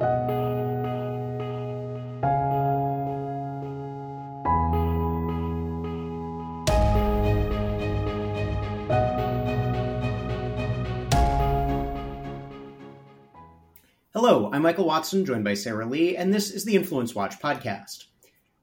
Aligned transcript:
Hello, 0.00 0.08
I'm 14.52 14.62
Michael 14.62 14.86
Watson, 14.86 15.26
joined 15.26 15.44
by 15.44 15.52
Sarah 15.52 15.84
Lee, 15.84 16.16
and 16.16 16.32
this 16.32 16.50
is 16.50 16.64
the 16.64 16.76
Influence 16.76 17.14
Watch 17.14 17.38
podcast. 17.38 18.04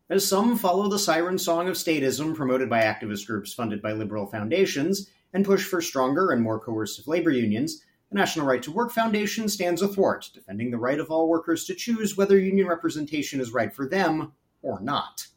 As 0.10 0.28
some 0.28 0.58
follow 0.58 0.88
the 0.88 0.98
siren 0.98 1.38
song 1.38 1.68
of 1.68 1.76
statism 1.76 2.36
promoted 2.36 2.68
by 2.68 2.82
activist 2.82 3.28
groups 3.28 3.54
funded 3.54 3.82
by 3.82 3.92
liberal 3.92 4.26
foundations 4.26 5.08
and 5.34 5.46
push 5.46 5.64
for 5.64 5.82
stronger 5.82 6.32
and 6.32 6.42
more 6.42 6.60
coercive 6.60 7.08
labor 7.08 7.30
unions, 7.30 7.84
the 8.10 8.16
National 8.16 8.46
Right 8.46 8.64
to 8.64 8.72
Work 8.72 8.92
Foundation 8.92 9.50
stands 9.50 9.82
athwart, 9.82 10.30
defending 10.34 10.72
the 10.72 10.78
right 10.78 11.00
of 11.00 11.12
all 11.12 11.28
workers 11.28 11.66
to 11.66 11.76
choose 11.76 12.16
whether 12.16 12.38
union 12.38 12.68
representation 12.68 13.42
is 13.42 13.52
right 13.52 13.74
for 13.74 13.88
them 13.88 14.34
or 14.62 14.80
not. 14.82 15.28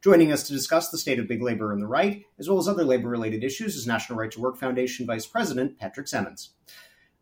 Joining 0.00 0.30
us 0.32 0.46
to 0.46 0.52
discuss 0.52 0.90
the 0.90 0.98
state 0.98 1.18
of 1.18 1.26
big 1.26 1.42
labor 1.42 1.72
and 1.72 1.82
the 1.82 1.86
right, 1.86 2.24
as 2.38 2.48
well 2.48 2.58
as 2.58 2.68
other 2.68 2.84
labor 2.84 3.08
related 3.08 3.42
issues, 3.42 3.74
is 3.74 3.86
National 3.86 4.18
Right 4.18 4.30
to 4.32 4.40
Work 4.40 4.58
Foundation 4.58 5.06
Vice 5.06 5.26
President 5.26 5.78
Patrick 5.78 6.06
Semmens. 6.06 6.50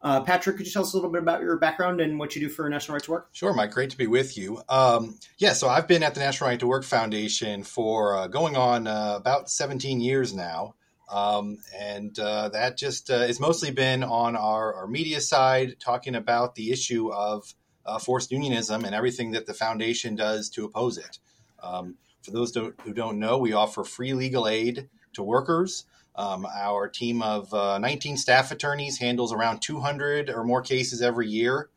Uh, 0.03 0.21
Patrick, 0.21 0.57
could 0.57 0.67
you 0.67 0.73
tell 0.73 0.83
us 0.83 0.93
a 0.93 0.97
little 0.97 1.11
bit 1.11 1.23
about 1.23 1.43
your 1.43 1.57
background 1.57 2.01
and 2.01 2.19
what 2.19 2.35
you 2.35 2.41
do 2.41 2.49
for 2.49 2.69
National 2.69 2.97
Right 2.97 3.05
to 3.05 3.11
Work? 3.13 3.29
Sure, 3.31 3.55
Mike. 3.55 3.71
Great 3.71 3.91
to 3.91 3.97
be 3.97 4.09
with 4.09 4.37
you. 4.37 4.61
Um, 4.69 5.17
yeah, 5.39 5.53
so 5.53 5.69
I've 5.69 5.87
been 5.87 6.03
at 6.03 6.15
the 6.15 6.21
National 6.21 6.51
Right 6.51 6.59
to 6.59 6.67
Work 6.67 6.83
Foundation 6.83 7.63
for 7.63 8.17
uh, 8.17 8.27
going 8.27 8.57
on 8.57 8.89
uh, 8.89 9.15
about 9.17 9.49
17 9.49 10.01
years 10.01 10.35
now. 10.35 10.75
Um, 11.11 11.59
and 11.79 12.19
uh, 12.19 12.49
that 12.51 12.79
just 12.79 13.11
uh, 13.11 13.21
has 13.21 13.39
mostly 13.39 13.71
been 13.71 14.03
on 14.03 14.35
our, 14.35 14.75
our, 14.75 14.87
media 14.87 15.21
side, 15.21 15.77
talking 15.79 16.15
about 16.15 16.55
the 16.55 16.71
issue 16.71 17.13
of 17.13 17.55
uh, 17.85 17.99
forced 17.99 18.31
unionism 18.31 18.85
and 18.85 18.95
everything 18.95 19.33
that 19.33 19.47
the 19.47 19.53
foundation 19.53 20.15
does 20.15 20.49
to 20.51 20.65
oppose 20.65 20.97
it. 20.97 21.19
Um, 21.63 21.97
for 22.23 22.31
those 22.31 22.55
who 22.55 22.93
don't 22.95 23.19
know, 23.19 23.37
we 23.37 23.53
offer 23.53 23.85
free 23.85 24.15
legal 24.15 24.49
aid 24.49 24.89
to 25.15 25.23
workers. 25.23 25.85
Um, 26.15 26.47
our 26.47 26.89
team 26.89 27.23
of 27.23 27.53
uh, 27.53 27.79
19 27.79 28.17
staff 28.17 28.51
attorneys 28.51 28.99
handles 28.99 29.33
around 29.33 29.61
200 29.61 30.31
or 30.31 30.45
more 30.45 30.63
cases 30.63 31.03
every 31.03 31.29
year, 31.29 31.71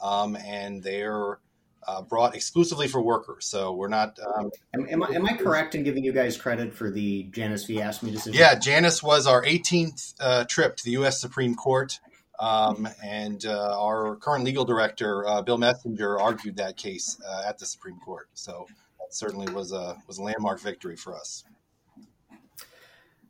um, 0.00 0.36
and 0.36 0.82
they're 0.82 1.38
uh, 1.86 2.02
brought 2.02 2.34
exclusively 2.34 2.88
for 2.88 3.00
workers. 3.00 3.46
So 3.46 3.72
we're 3.72 3.88
not. 3.88 4.18
Um, 4.36 4.50
am, 4.74 4.86
am, 4.88 5.02
I, 5.02 5.08
am, 5.08 5.26
I, 5.26 5.36
correct 5.36 5.74
in 5.74 5.82
giving 5.82 6.04
you 6.04 6.12
guys 6.12 6.36
credit 6.36 6.74
for 6.74 6.90
the 6.90 7.24
Janus 7.24 7.64
v. 7.64 7.76
AFSCME 7.76 8.12
decision? 8.12 8.38
Yeah, 8.38 8.58
Janus 8.58 9.02
was 9.02 9.26
our 9.26 9.42
18th 9.44 10.14
uh, 10.20 10.44
trip 10.44 10.76
to 10.76 10.84
the 10.84 10.92
U.S. 10.92 11.20
Supreme 11.20 11.54
Court. 11.54 11.98
Um, 12.38 12.88
and 13.04 13.44
uh, 13.44 13.78
our 13.78 14.16
current 14.16 14.44
legal 14.44 14.64
director, 14.64 15.26
uh, 15.26 15.42
Bill 15.42 15.58
Messenger, 15.58 16.18
argued 16.18 16.56
that 16.56 16.78
case 16.78 17.20
uh, 17.28 17.42
at 17.46 17.58
the 17.58 17.66
Supreme 17.66 17.98
Court. 17.98 18.28
So 18.32 18.66
that 18.98 19.14
certainly 19.14 19.52
was 19.52 19.72
a 19.72 19.98
was 20.06 20.16
a 20.16 20.22
landmark 20.22 20.58
victory 20.60 20.96
for 20.96 21.14
us. 21.14 21.44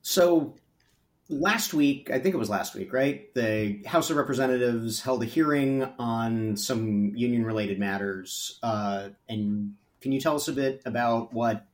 So 0.03 0.55
last 1.31 1.73
week, 1.73 2.11
I 2.11 2.19
think 2.19 2.35
it 2.35 2.39
was 2.39 2.51
last 2.51 2.75
week, 2.75 2.93
right? 2.93 3.33
The 3.35 3.83
House 3.87 4.11
of 4.11 4.17
Representatives 4.17 5.01
held 5.01 5.23
a 5.23 5.27
hearing 5.27 5.85
on 5.99 6.57
some 6.57 7.15
union 7.15 7.45
related 7.45 7.79
matters. 7.79 8.59
Uh, 8.63 9.11
and 9.29 9.75
can 10.01 10.13
you 10.13 10.21
tell 10.21 10.35
us 10.35 10.49
a 10.49 10.53
bit 10.53 10.83
about 10.85 11.33
what 11.33 11.67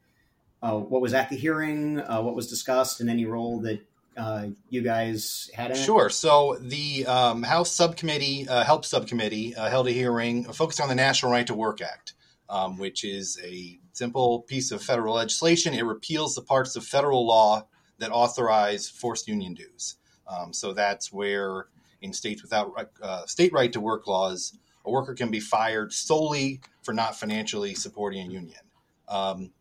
uh, 0.62 0.76
what 0.78 1.02
was 1.02 1.14
at 1.14 1.28
the 1.28 1.36
hearing, 1.36 2.00
uh, 2.00 2.20
what 2.20 2.34
was 2.34 2.48
discussed, 2.48 3.00
and 3.00 3.10
any 3.10 3.26
role 3.26 3.60
that 3.60 3.80
uh, 4.16 4.46
you 4.68 4.82
guys 4.82 5.50
had 5.54 5.70
in 5.70 5.76
it? 5.76 5.80
Sure. 5.80 6.10
So 6.10 6.56
the 6.60 7.06
um, 7.06 7.42
House 7.42 7.70
Subcommittee, 7.70 8.48
uh, 8.48 8.64
Help 8.64 8.84
Subcommittee, 8.84 9.54
uh, 9.54 9.68
held 9.68 9.86
a 9.88 9.92
hearing 9.92 10.44
focused 10.44 10.80
on 10.80 10.88
the 10.88 10.94
National 10.94 11.32
Right 11.32 11.46
to 11.46 11.54
Work 11.54 11.80
Act, 11.82 12.14
um, 12.48 12.78
which 12.78 13.04
is 13.04 13.38
a 13.44 13.78
simple 13.92 14.42
piece 14.42 14.72
of 14.72 14.82
federal 14.82 15.14
legislation. 15.14 15.74
It 15.74 15.84
repeals 15.84 16.34
the 16.34 16.42
parts 16.42 16.74
of 16.76 16.84
federal 16.84 17.26
law 17.26 17.66
that 17.98 18.10
authorize 18.10 18.88
forced 18.88 19.28
union 19.28 19.54
dues. 19.54 19.96
Um, 20.26 20.52
so 20.52 20.72
that's 20.72 21.12
where 21.12 21.66
in 22.00 22.12
states 22.12 22.42
without 22.42 22.72
uh, 23.02 23.26
state 23.26 23.52
right 23.52 23.72
to 23.72 23.80
work 23.80 24.06
laws, 24.06 24.56
a 24.84 24.90
worker 24.90 25.14
can 25.14 25.30
be 25.30 25.40
fired 25.40 25.92
solely 25.92 26.60
for 26.82 26.92
not 26.92 27.18
financially 27.18 27.74
supporting 27.74 28.26
a 28.26 28.30
union. 28.30 28.60
Um, 29.08 29.52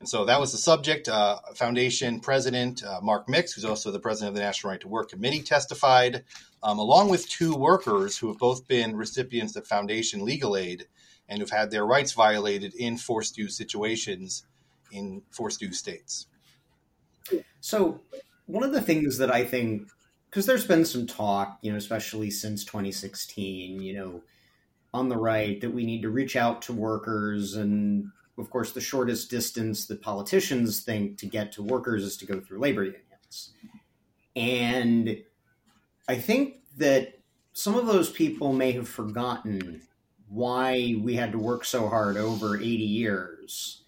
and 0.00 0.08
so 0.08 0.24
that 0.24 0.40
was 0.40 0.50
the 0.50 0.58
subject. 0.58 1.08
Uh, 1.08 1.38
Foundation 1.54 2.18
President 2.18 2.82
uh, 2.82 2.98
Mark 3.00 3.28
Mix, 3.28 3.52
who's 3.52 3.64
also 3.64 3.92
the 3.92 4.00
president 4.00 4.30
of 4.30 4.34
the 4.34 4.40
National 4.40 4.72
Right 4.72 4.80
to 4.80 4.88
Work 4.88 5.10
Committee, 5.10 5.42
testified, 5.42 6.24
um, 6.60 6.80
along 6.80 7.08
with 7.08 7.28
two 7.28 7.54
workers 7.54 8.18
who 8.18 8.26
have 8.26 8.38
both 8.38 8.66
been 8.66 8.96
recipients 8.96 9.54
of 9.54 9.64
Foundation 9.64 10.24
legal 10.24 10.56
aid 10.56 10.88
and 11.28 11.38
who've 11.38 11.50
had 11.50 11.70
their 11.70 11.86
rights 11.86 12.12
violated 12.12 12.74
in 12.74 12.96
forced 12.96 13.36
dues 13.36 13.56
situations 13.56 14.44
in 14.90 15.22
forced 15.30 15.60
dues 15.60 15.78
states. 15.78 16.26
So, 17.60 18.00
one 18.46 18.64
of 18.64 18.72
the 18.72 18.80
things 18.80 19.18
that 19.18 19.32
I 19.32 19.44
think, 19.44 19.88
because 20.28 20.46
there's 20.46 20.66
been 20.66 20.84
some 20.84 21.06
talk, 21.06 21.58
you 21.62 21.70
know, 21.70 21.78
especially 21.78 22.30
since 22.30 22.64
2016, 22.64 23.80
you 23.80 23.94
know, 23.94 24.22
on 24.92 25.08
the 25.08 25.16
right, 25.16 25.60
that 25.60 25.72
we 25.72 25.86
need 25.86 26.02
to 26.02 26.10
reach 26.10 26.36
out 26.36 26.62
to 26.62 26.72
workers. 26.72 27.54
And 27.54 28.10
of 28.38 28.50
course, 28.50 28.72
the 28.72 28.80
shortest 28.80 29.30
distance 29.30 29.86
that 29.86 30.02
politicians 30.02 30.80
think 30.80 31.18
to 31.18 31.26
get 31.26 31.52
to 31.52 31.62
workers 31.62 32.02
is 32.02 32.16
to 32.18 32.26
go 32.26 32.40
through 32.40 32.58
labor 32.58 32.84
unions. 32.84 33.52
And 34.34 35.22
I 36.08 36.16
think 36.16 36.56
that 36.78 37.18
some 37.52 37.76
of 37.76 37.86
those 37.86 38.10
people 38.10 38.52
may 38.52 38.72
have 38.72 38.88
forgotten 38.88 39.82
why 40.28 40.96
we 40.98 41.14
had 41.14 41.32
to 41.32 41.38
work 41.38 41.64
so 41.64 41.88
hard 41.88 42.16
over 42.16 42.56
80 42.56 42.66
years 42.66 43.82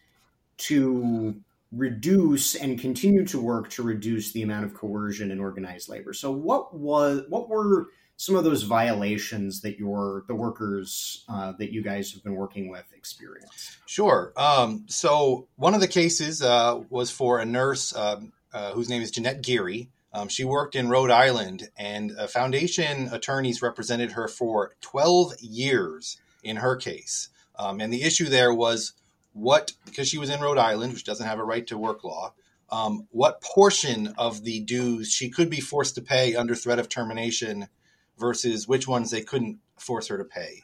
to 0.58 1.34
reduce 1.76 2.54
and 2.54 2.78
continue 2.78 3.24
to 3.26 3.40
work 3.40 3.70
to 3.70 3.82
reduce 3.82 4.32
the 4.32 4.42
amount 4.42 4.64
of 4.64 4.74
coercion 4.74 5.30
in 5.30 5.40
organized 5.40 5.88
labor. 5.88 6.12
So 6.12 6.30
what 6.30 6.74
was 6.74 7.22
what 7.28 7.48
were 7.48 7.88
some 8.16 8.36
of 8.36 8.44
those 8.44 8.62
violations 8.62 9.60
that 9.62 9.78
your 9.78 10.24
the 10.28 10.34
workers 10.34 11.24
uh, 11.28 11.52
that 11.58 11.72
you 11.72 11.82
guys 11.82 12.12
have 12.12 12.22
been 12.22 12.34
working 12.34 12.68
with 12.68 12.84
experienced? 12.96 13.78
Sure. 13.86 14.32
Um, 14.36 14.84
so 14.88 15.48
one 15.56 15.74
of 15.74 15.80
the 15.80 15.88
cases 15.88 16.42
uh, 16.42 16.80
was 16.90 17.10
for 17.10 17.40
a 17.40 17.44
nurse 17.44 17.94
um, 17.96 18.32
uh, 18.52 18.72
whose 18.72 18.88
name 18.88 19.02
is 19.02 19.10
Jeanette 19.10 19.42
Geary. 19.42 19.90
Um, 20.12 20.28
she 20.28 20.44
worked 20.44 20.76
in 20.76 20.88
Rhode 20.88 21.10
Island, 21.10 21.70
and 21.76 22.12
foundation 22.28 23.08
attorneys 23.10 23.62
represented 23.62 24.12
her 24.12 24.28
for 24.28 24.76
12 24.80 25.40
years 25.40 26.18
in 26.44 26.56
her 26.56 26.76
case. 26.76 27.30
Um, 27.56 27.80
and 27.80 27.92
the 27.92 28.02
issue 28.02 28.26
there 28.26 28.54
was 28.54 28.92
what 29.34 29.72
because 29.84 30.08
she 30.08 30.18
was 30.18 30.30
in 30.30 30.40
Rhode 30.40 30.58
Island, 30.58 30.94
which 30.94 31.04
doesn't 31.04 31.26
have 31.26 31.38
a 31.38 31.44
right 31.44 31.66
to 31.66 31.76
work 31.76 32.02
law. 32.02 32.32
Um, 32.70 33.06
what 33.10 33.42
portion 33.42 34.14
of 34.16 34.42
the 34.42 34.60
dues 34.60 35.12
she 35.12 35.28
could 35.28 35.50
be 35.50 35.60
forced 35.60 35.94
to 35.96 36.02
pay 36.02 36.34
under 36.34 36.54
threat 36.54 36.78
of 36.78 36.88
termination 36.88 37.68
versus 38.18 38.66
which 38.66 38.88
ones 38.88 39.10
they 39.10 39.22
couldn't 39.22 39.58
force 39.76 40.08
her 40.08 40.18
to 40.18 40.24
pay. 40.24 40.62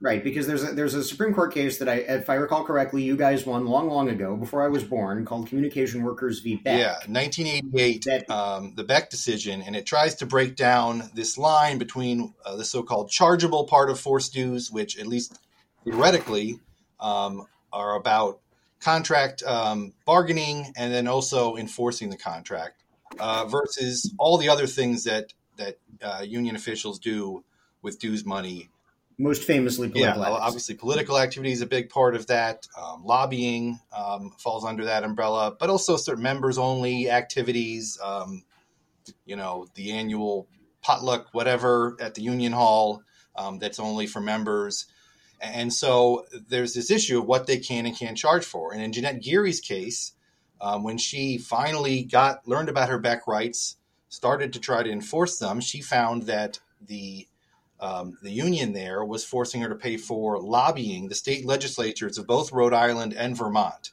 Right, 0.00 0.22
because 0.22 0.46
there's 0.46 0.62
a, 0.62 0.72
there's 0.72 0.94
a 0.94 1.02
Supreme 1.02 1.32
Court 1.32 1.54
case 1.54 1.78
that 1.78 1.88
I, 1.88 1.94
if 1.94 2.28
I 2.28 2.34
recall 2.34 2.64
correctly, 2.64 3.02
you 3.02 3.16
guys 3.16 3.46
won 3.46 3.64
long, 3.64 3.88
long 3.88 4.10
ago, 4.10 4.36
before 4.36 4.62
I 4.62 4.68
was 4.68 4.84
born, 4.84 5.24
called 5.24 5.48
Communication 5.48 6.02
Workers 6.02 6.40
v. 6.40 6.56
Beck. 6.56 6.78
Yeah, 6.78 6.96
1988, 7.06 8.28
um, 8.28 8.74
the 8.74 8.84
Beck 8.84 9.08
decision, 9.08 9.62
and 9.62 9.74
it 9.74 9.86
tries 9.86 10.16
to 10.16 10.26
break 10.26 10.56
down 10.56 11.10
this 11.14 11.38
line 11.38 11.78
between 11.78 12.34
uh, 12.44 12.56
the 12.56 12.64
so-called 12.64 13.08
chargeable 13.08 13.64
part 13.64 13.88
of 13.88 13.98
forced 13.98 14.34
dues, 14.34 14.70
which 14.70 14.98
at 14.98 15.06
least 15.06 15.38
theoretically 15.84 16.58
um, 17.00 17.46
are 17.74 17.96
about 17.96 18.40
contract 18.80 19.42
um, 19.42 19.92
bargaining 20.06 20.72
and 20.76 20.92
then 20.92 21.08
also 21.08 21.56
enforcing 21.56 22.10
the 22.10 22.16
contract 22.16 22.82
uh, 23.18 23.46
versus 23.46 24.14
all 24.18 24.38
the 24.38 24.48
other 24.48 24.66
things 24.66 25.04
that 25.04 25.32
that 25.56 25.78
uh, 26.02 26.22
union 26.26 26.56
officials 26.56 26.98
do 26.98 27.44
with 27.82 27.98
dues 27.98 28.24
money. 28.24 28.70
Most 29.16 29.44
famously, 29.44 29.88
political 29.88 30.22
yeah, 30.22 30.28
obviously, 30.28 30.74
political 30.74 31.16
activity 31.18 31.52
is 31.52 31.60
a 31.60 31.66
big 31.66 31.88
part 31.88 32.16
of 32.16 32.26
that. 32.26 32.66
Um, 32.76 33.04
lobbying 33.04 33.78
um, 33.96 34.32
falls 34.38 34.64
under 34.64 34.86
that 34.86 35.04
umbrella, 35.04 35.54
but 35.58 35.70
also 35.70 35.96
certain 35.96 36.24
members-only 36.24 37.08
activities. 37.08 37.96
Um, 38.02 38.42
you 39.24 39.36
know, 39.36 39.68
the 39.74 39.92
annual 39.92 40.48
potluck, 40.82 41.28
whatever, 41.30 41.96
at 42.00 42.14
the 42.14 42.22
union 42.22 42.52
hall 42.52 43.02
um, 43.36 43.58
that's 43.60 43.78
only 43.78 44.06
for 44.08 44.20
members. 44.20 44.86
And 45.40 45.72
so 45.72 46.26
there's 46.48 46.74
this 46.74 46.90
issue 46.90 47.18
of 47.18 47.26
what 47.26 47.46
they 47.46 47.58
can 47.58 47.86
and 47.86 47.96
can't 47.96 48.16
charge 48.16 48.44
for. 48.44 48.72
And 48.72 48.82
in 48.82 48.92
Jeanette 48.92 49.22
Geary's 49.22 49.60
case, 49.60 50.12
um, 50.60 50.82
when 50.82 50.98
she 50.98 51.38
finally 51.38 52.02
got 52.02 52.46
learned 52.48 52.68
about 52.68 52.88
her 52.88 52.98
Beck 52.98 53.26
rights, 53.26 53.76
started 54.08 54.52
to 54.52 54.60
try 54.60 54.82
to 54.82 54.90
enforce 54.90 55.38
them, 55.38 55.60
she 55.60 55.80
found 55.82 56.24
that 56.24 56.60
the 56.80 57.26
um, 57.80 58.16
the 58.22 58.30
union 58.30 58.72
there 58.72 59.04
was 59.04 59.24
forcing 59.24 59.60
her 59.60 59.68
to 59.68 59.74
pay 59.74 59.96
for 59.96 60.40
lobbying 60.40 61.08
the 61.08 61.14
state 61.14 61.44
legislatures 61.44 62.16
of 62.16 62.26
both 62.26 62.52
Rhode 62.52 62.72
Island 62.72 63.12
and 63.12 63.36
Vermont. 63.36 63.90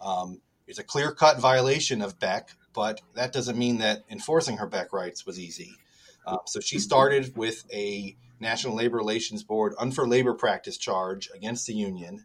Um, 0.00 0.40
it's 0.66 0.80
a 0.80 0.84
clear 0.84 1.12
cut 1.12 1.38
violation 1.38 2.02
of 2.02 2.18
Beck, 2.18 2.50
but 2.74 3.00
that 3.14 3.32
doesn't 3.32 3.56
mean 3.56 3.78
that 3.78 4.02
enforcing 4.10 4.58
her 4.58 4.66
Beck 4.66 4.92
rights 4.92 5.24
was 5.24 5.38
easy. 5.38 5.76
Uh, 6.26 6.38
so 6.46 6.60
she 6.60 6.78
started 6.78 7.36
with 7.36 7.64
a 7.72 8.16
National 8.42 8.76
Labor 8.76 8.98
Relations 8.98 9.42
Board 9.42 9.74
unfair 9.78 10.06
labor 10.06 10.34
practice 10.34 10.76
charge 10.76 11.30
against 11.34 11.66
the 11.66 11.74
union. 11.74 12.24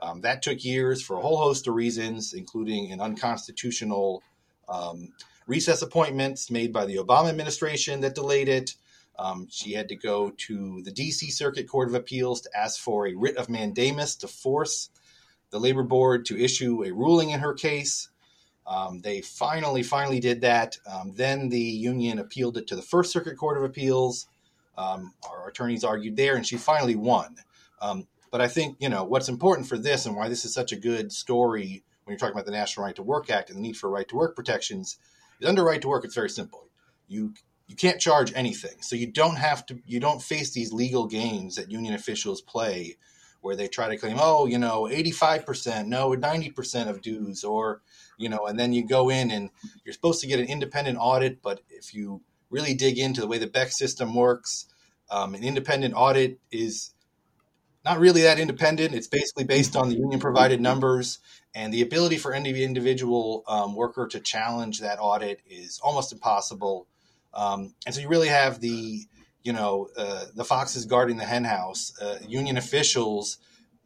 Um, 0.00 0.20
that 0.20 0.42
took 0.42 0.62
years 0.64 1.02
for 1.02 1.16
a 1.16 1.20
whole 1.20 1.38
host 1.38 1.66
of 1.66 1.74
reasons, 1.74 2.34
including 2.34 2.92
an 2.92 3.00
unconstitutional 3.00 4.22
um, 4.68 5.12
recess 5.46 5.82
appointments 5.82 6.50
made 6.50 6.72
by 6.72 6.84
the 6.84 6.96
Obama 6.96 7.30
administration 7.30 8.00
that 8.02 8.14
delayed 8.14 8.48
it. 8.48 8.74
Um, 9.18 9.46
she 9.50 9.72
had 9.72 9.88
to 9.88 9.96
go 9.96 10.30
to 10.30 10.82
the 10.82 10.92
DC 10.92 11.30
Circuit 11.30 11.68
Court 11.68 11.88
of 11.88 11.94
Appeals 11.94 12.40
to 12.42 12.50
ask 12.56 12.80
for 12.80 13.06
a 13.06 13.14
writ 13.14 13.36
of 13.36 13.48
mandamus 13.48 14.16
to 14.16 14.28
force 14.28 14.90
the 15.50 15.60
labor 15.60 15.84
board 15.84 16.26
to 16.26 16.38
issue 16.38 16.84
a 16.84 16.90
ruling 16.92 17.30
in 17.30 17.40
her 17.40 17.54
case. 17.54 18.10
Um, 18.66 19.00
they 19.00 19.20
finally, 19.20 19.82
finally 19.82 20.20
did 20.20 20.40
that. 20.40 20.76
Um, 20.86 21.12
then 21.14 21.48
the 21.48 21.60
union 21.60 22.18
appealed 22.18 22.56
it 22.56 22.66
to 22.68 22.76
the 22.76 22.82
First 22.82 23.12
Circuit 23.12 23.36
Court 23.36 23.56
of 23.56 23.64
Appeals. 23.64 24.26
Um, 24.76 25.14
our 25.30 25.48
attorneys 25.48 25.84
argued 25.84 26.16
there, 26.16 26.36
and 26.36 26.46
she 26.46 26.56
finally 26.56 26.96
won. 26.96 27.36
Um, 27.80 28.06
but 28.30 28.40
I 28.40 28.48
think 28.48 28.76
you 28.80 28.88
know 28.88 29.04
what's 29.04 29.28
important 29.28 29.68
for 29.68 29.78
this, 29.78 30.06
and 30.06 30.16
why 30.16 30.28
this 30.28 30.44
is 30.44 30.52
such 30.52 30.72
a 30.72 30.76
good 30.76 31.12
story 31.12 31.84
when 32.04 32.12
you're 32.12 32.18
talking 32.18 32.34
about 32.34 32.46
the 32.46 32.52
National 32.52 32.86
Right 32.86 32.96
to 32.96 33.02
Work 33.02 33.30
Act 33.30 33.50
and 33.50 33.58
the 33.58 33.62
need 33.62 33.76
for 33.76 33.88
right 33.88 34.08
to 34.08 34.16
work 34.16 34.36
protections. 34.36 34.98
Is 35.40 35.48
under 35.48 35.64
right 35.64 35.80
to 35.80 35.88
work, 35.88 36.04
it's 36.04 36.14
very 36.14 36.30
simple. 36.30 36.68
You 37.08 37.34
you 37.66 37.76
can't 37.76 38.00
charge 38.00 38.32
anything, 38.34 38.82
so 38.82 38.96
you 38.96 39.06
don't 39.06 39.36
have 39.36 39.64
to. 39.66 39.78
You 39.86 40.00
don't 40.00 40.22
face 40.22 40.52
these 40.52 40.72
legal 40.72 41.06
games 41.06 41.56
that 41.56 41.70
union 41.70 41.94
officials 41.94 42.40
play 42.40 42.96
where 43.44 43.54
they 43.54 43.68
try 43.68 43.88
to 43.88 43.98
claim, 43.98 44.16
oh, 44.18 44.46
you 44.46 44.58
know, 44.58 44.88
85%, 44.90 45.86
no, 45.86 46.12
90% 46.12 46.88
of 46.88 47.02
dues, 47.02 47.44
or, 47.44 47.82
you 48.16 48.30
know, 48.30 48.46
and 48.46 48.58
then 48.58 48.72
you 48.72 48.86
go 48.86 49.10
in 49.10 49.30
and 49.30 49.50
you're 49.84 49.92
supposed 49.92 50.22
to 50.22 50.26
get 50.26 50.40
an 50.40 50.46
independent 50.46 50.96
audit, 50.98 51.42
but 51.42 51.60
if 51.68 51.92
you 51.92 52.22
really 52.54 52.74
dig 52.74 52.98
into 52.98 53.20
the 53.20 53.26
way 53.26 53.38
the 53.38 53.46
Beck 53.46 53.70
system 53.72 54.14
works, 54.14 54.66
um, 55.10 55.34
an 55.34 55.44
independent 55.44 55.94
audit 55.96 56.38
is 56.50 56.90
not 57.84 57.98
really 57.98 58.22
that 58.22 58.38
independent. 58.38 58.94
It's 58.94 59.08
basically 59.08 59.44
based 59.44 59.76
on 59.76 59.88
the 59.88 59.96
union 59.96 60.20
provided 60.20 60.60
numbers, 60.60 61.18
and 61.54 61.72
the 61.72 61.82
ability 61.82 62.16
for 62.16 62.32
any 62.32 62.64
individual 62.64 63.44
um, 63.46 63.74
worker 63.74 64.06
to 64.08 64.20
challenge 64.20 64.80
that 64.80 64.98
audit 65.00 65.40
is 65.48 65.80
almost 65.82 66.12
impossible. 66.12 66.86
Um, 67.34 67.74
and 67.84 67.94
so 67.94 68.00
you 68.00 68.08
really 68.08 68.28
have 68.28 68.60
the 68.60 69.06
you 69.44 69.52
know, 69.52 69.88
uh, 69.96 70.24
the 70.34 70.44
foxes 70.44 70.86
guarding 70.86 71.18
the 71.18 71.24
henhouse, 71.24 71.92
uh, 72.00 72.18
union 72.26 72.56
officials 72.56 73.38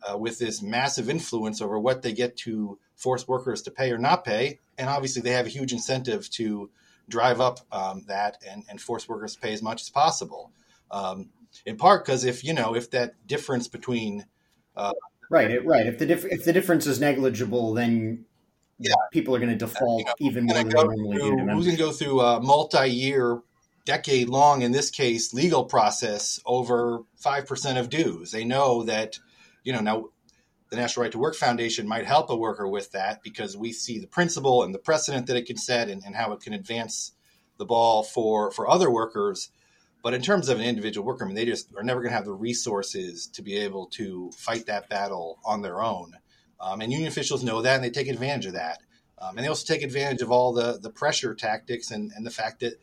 uh, 0.09 0.17
with 0.17 0.39
this 0.39 0.63
massive 0.63 1.11
influence 1.11 1.61
over 1.61 1.79
what 1.79 2.03
they 2.03 2.13
get 2.13 2.37
to 2.37 2.79
force 2.95 3.27
workers 3.27 3.63
to 3.63 3.71
pay 3.73 3.91
or 3.91 3.99
not 3.99 4.25
pay. 4.25 4.61
And 4.79 4.89
obviously, 4.89 5.21
they 5.21 5.33
have 5.33 5.47
a 5.47 5.51
huge 5.51 5.73
incentive 5.73 6.31
to 6.31 6.71
drive 7.09 7.41
up 7.41 7.61
um, 7.73 8.05
that 8.09 8.39
and, 8.49 8.65
and 8.69 8.81
force 8.81 9.09
workers 9.09 9.35
to 9.35 9.41
pay 9.41 9.53
as 9.53 9.63
much 9.63 9.83
as 9.83 9.91
possible. 9.91 10.53
Um, 10.91 11.31
in 11.65 11.77
part 11.77 12.05
because 12.05 12.25
if 12.25 12.45
you 12.45 12.53
know 12.53 12.75
if 12.75 12.91
that 12.91 13.27
difference 13.27 13.69
between 13.69 14.27
uh, 14.77 14.93
right 15.31 15.65
right 15.65 15.87
if 15.87 15.99
the 15.99 16.07
dif- 16.07 16.27
if 16.27 16.45
the 16.45 16.53
difference 16.53 16.87
is 16.87 17.01
negligible, 17.01 17.75
then 17.75 18.25
yeah. 18.79 18.95
people 19.13 19.35
are 19.35 19.39
going 19.39 19.51
to 19.51 19.57
default 19.57 20.01
you 20.01 20.05
know, 20.05 20.13
even 20.21 20.45
more 20.45 20.55
than 20.55 20.69
normally 20.69 21.19
do. 21.19 21.37
Who's 21.39 21.67
going 21.67 21.77
to 21.77 21.83
go 21.83 21.91
through 21.91 22.21
a 22.21 22.41
multi-year 22.41 23.41
decade 23.89 24.29
long, 24.29 24.61
in 24.61 24.71
this 24.71 24.91
case, 24.91 25.33
legal 25.33 25.65
process 25.65 26.39
over 26.45 27.01
5% 27.25 27.81
of 27.81 27.89
dues. 27.89 28.31
They 28.31 28.45
know 28.45 28.83
that, 28.83 29.19
you 29.65 29.73
know, 29.73 29.81
now 29.81 30.09
the 30.71 30.77
National 30.77 31.05
Right 31.05 31.13
to 31.13 31.19
Work 31.19 31.35
Foundation 31.35 31.89
might 31.89 32.05
help 32.05 32.31
a 32.31 32.37
worker 32.37 32.69
with 32.69 32.93
that 32.93 33.23
because 33.23 33.57
we 33.57 33.73
see 33.73 33.99
the 33.99 34.07
principle 34.07 34.63
and 34.63 34.75
the 34.75 34.79
precedent 34.79 35.27
that 35.27 35.37
it 35.37 35.47
can 35.47 35.57
set 35.57 35.89
and, 35.89 36.03
and 36.05 36.15
how 36.15 36.33
it 36.33 36.41
can 36.41 36.53
advance 36.53 37.13
the 37.57 37.65
ball 37.65 38.03
for, 38.03 38.51
for 38.51 38.69
other 38.69 38.91
workers. 38.91 39.51
But 40.03 40.15
in 40.15 40.23
terms 40.23 40.49
of 40.49 40.59
an 40.59 40.67
individual 40.67 41.07
worker, 41.07 41.25
I 41.25 41.27
mean, 41.27 41.37
they 41.37 41.45
just 41.45 41.75
are 41.77 41.83
never 41.83 42.01
going 42.01 42.11
to 42.11 42.17
have 42.17 42.25
the 42.25 42.33
resources 42.33 43.27
to 43.29 43.43
be 43.43 43.57
able 43.57 43.87
to 43.95 44.31
fight 44.37 44.67
that 44.67 44.89
battle 44.89 45.39
on 45.45 45.63
their 45.63 45.83
own. 45.83 46.13
Um, 46.61 46.81
and 46.81 46.93
union 46.93 47.09
officials 47.09 47.43
know 47.43 47.63
that 47.63 47.77
and 47.77 47.85
they 47.85 47.91
take 47.91 48.09
advantage 48.09 48.47
of 48.47 48.53
that. 48.53 48.79
Um, 49.21 49.37
and 49.37 49.45
they 49.45 49.49
also 49.49 49.73
take 49.73 49.83
advantage 49.83 50.23
of 50.23 50.31
all 50.31 50.53
the, 50.53 50.79
the 50.81 50.91
pressure 50.91 51.35
tactics 51.35 51.91
and, 51.91 52.13
and 52.15 52.25
the 52.25 52.31
fact 52.31 52.61
that 52.61 52.75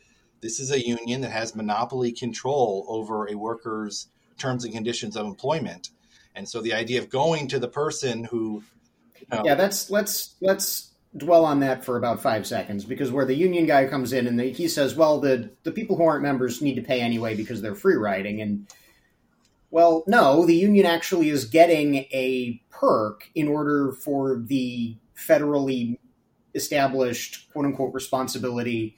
this 0.41 0.59
is 0.59 0.71
a 0.71 0.85
union 0.85 1.21
that 1.21 1.31
has 1.31 1.55
monopoly 1.55 2.11
control 2.11 2.85
over 2.89 3.27
a 3.27 3.35
worker's 3.35 4.07
terms 4.37 4.65
and 4.65 4.73
conditions 4.73 5.15
of 5.15 5.25
employment. 5.25 5.89
And 6.35 6.47
so 6.47 6.61
the 6.61 6.73
idea 6.73 6.99
of 6.99 7.09
going 7.09 7.47
to 7.49 7.59
the 7.59 7.67
person 7.67 8.23
who 8.25 8.63
know, 9.31 9.41
Yeah, 9.45 9.55
that's 9.55 9.89
let's 9.89 10.35
let's 10.41 10.91
dwell 11.17 11.45
on 11.45 11.61
that 11.61 11.85
for 11.85 11.97
about 11.97 12.21
five 12.21 12.45
seconds 12.45 12.83
because 12.83 13.11
where 13.11 13.25
the 13.25 13.35
union 13.35 13.65
guy 13.65 13.87
comes 13.87 14.11
in 14.11 14.27
and 14.27 14.37
the, 14.37 14.51
he 14.51 14.67
says, 14.67 14.95
well, 14.95 15.19
the 15.19 15.49
the 15.63 15.71
people 15.71 15.95
who 15.95 16.03
aren't 16.03 16.23
members 16.23 16.61
need 16.61 16.75
to 16.75 16.81
pay 16.81 17.01
anyway 17.01 17.35
because 17.35 17.61
they're 17.61 17.75
free 17.75 17.95
riding. 17.95 18.41
And 18.41 18.67
well, 19.71 20.03
no, 20.07 20.45
the 20.45 20.55
union 20.55 20.85
actually 20.85 21.29
is 21.29 21.45
getting 21.45 21.95
a 22.11 22.61
perk 22.69 23.29
in 23.35 23.47
order 23.47 23.91
for 23.93 24.37
the 24.37 24.95
federally 25.17 25.97
established 26.53 27.51
quote 27.51 27.65
unquote 27.65 27.93
responsibility 27.93 28.95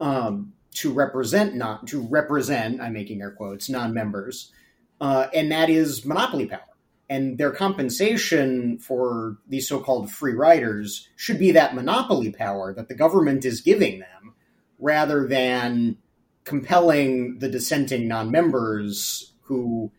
um, 0.00 0.52
to 0.72 0.92
represent 0.92 1.54
not 1.54 1.86
to 1.86 2.00
represent 2.00 2.80
i'm 2.80 2.92
making 2.92 3.20
air 3.20 3.30
quotes 3.30 3.68
non-members 3.68 4.52
uh, 5.00 5.28
and 5.34 5.50
that 5.52 5.70
is 5.70 6.04
monopoly 6.04 6.46
power. 6.46 6.60
And 7.08 7.38
their 7.38 7.52
compensation 7.52 8.78
for 8.78 9.38
these 9.48 9.68
so-called 9.68 10.10
free 10.10 10.32
riders 10.32 11.08
should 11.14 11.38
be 11.38 11.52
that 11.52 11.74
monopoly 11.74 12.32
power 12.32 12.74
that 12.74 12.88
the 12.88 12.94
government 12.94 13.44
is 13.44 13.60
giving 13.60 14.00
them 14.00 14.34
rather 14.78 15.26
than 15.28 15.98
compelling 16.44 17.38
the 17.38 17.48
dissenting 17.48 18.08
non-members 18.08 19.32
who 19.42 19.90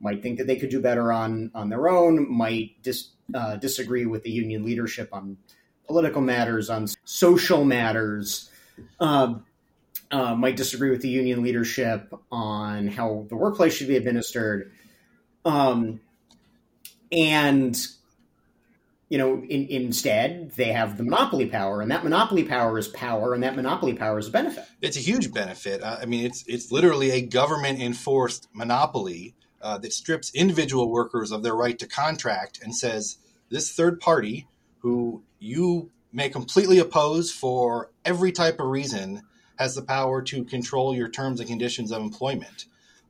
might 0.00 0.22
think 0.22 0.38
that 0.38 0.46
they 0.46 0.56
could 0.56 0.70
do 0.70 0.80
better 0.80 1.12
on 1.12 1.50
on 1.54 1.68
their 1.68 1.88
own 1.88 2.30
might 2.30 2.82
dis, 2.82 3.10
uh, 3.34 3.56
disagree 3.56 4.06
with 4.06 4.22
the 4.22 4.30
union 4.30 4.64
leadership 4.64 5.08
on 5.12 5.36
political 5.86 6.22
matters 6.22 6.70
on 6.70 6.86
social 7.04 7.64
matters. 7.64 8.50
Um, 8.98 9.44
uh, 10.10 10.34
might 10.34 10.56
disagree 10.56 10.90
with 10.90 11.02
the 11.02 11.08
union 11.08 11.42
leadership 11.42 12.12
on 12.30 12.88
how 12.88 13.26
the 13.28 13.36
workplace 13.36 13.74
should 13.74 13.88
be 13.88 13.96
administered. 13.96 14.72
Um, 15.44 16.00
and 17.12 17.76
you 19.08 19.18
know, 19.18 19.42
in, 19.42 19.66
instead 19.66 20.52
they 20.52 20.72
have 20.72 20.96
the 20.96 21.02
monopoly 21.02 21.46
power, 21.46 21.80
and 21.80 21.90
that 21.90 22.04
monopoly 22.04 22.44
power 22.44 22.78
is 22.78 22.88
power, 22.88 23.34
and 23.34 23.42
that 23.42 23.56
monopoly 23.56 23.94
power 23.94 24.18
is 24.18 24.28
a 24.28 24.30
benefit. 24.30 24.64
It's 24.80 24.96
a 24.96 25.00
huge 25.00 25.32
benefit. 25.32 25.82
Uh, 25.82 25.98
I 26.00 26.06
mean, 26.06 26.24
it's 26.24 26.44
it's 26.46 26.70
literally 26.70 27.10
a 27.10 27.20
government 27.20 27.80
enforced 27.80 28.48
monopoly 28.52 29.34
uh, 29.60 29.78
that 29.78 29.92
strips 29.92 30.32
individual 30.34 30.90
workers 30.90 31.32
of 31.32 31.42
their 31.42 31.54
right 31.54 31.78
to 31.78 31.86
contract 31.88 32.60
and 32.62 32.74
says 32.74 33.18
this 33.50 33.72
third 33.72 34.00
party 34.00 34.46
who 34.78 35.22
you 35.40 35.90
may 36.12 36.28
completely 36.28 36.78
oppose 36.78 37.32
for 37.32 37.90
every 38.04 38.32
type 38.32 38.60
of 38.60 38.66
reason 38.66 39.22
has 39.60 39.74
the 39.74 39.82
power 39.82 40.22
to 40.22 40.42
control 40.42 40.96
your 40.96 41.10
terms 41.10 41.38
and 41.38 41.48
conditions 41.48 41.92
of 41.92 42.00
employment. 42.00 42.64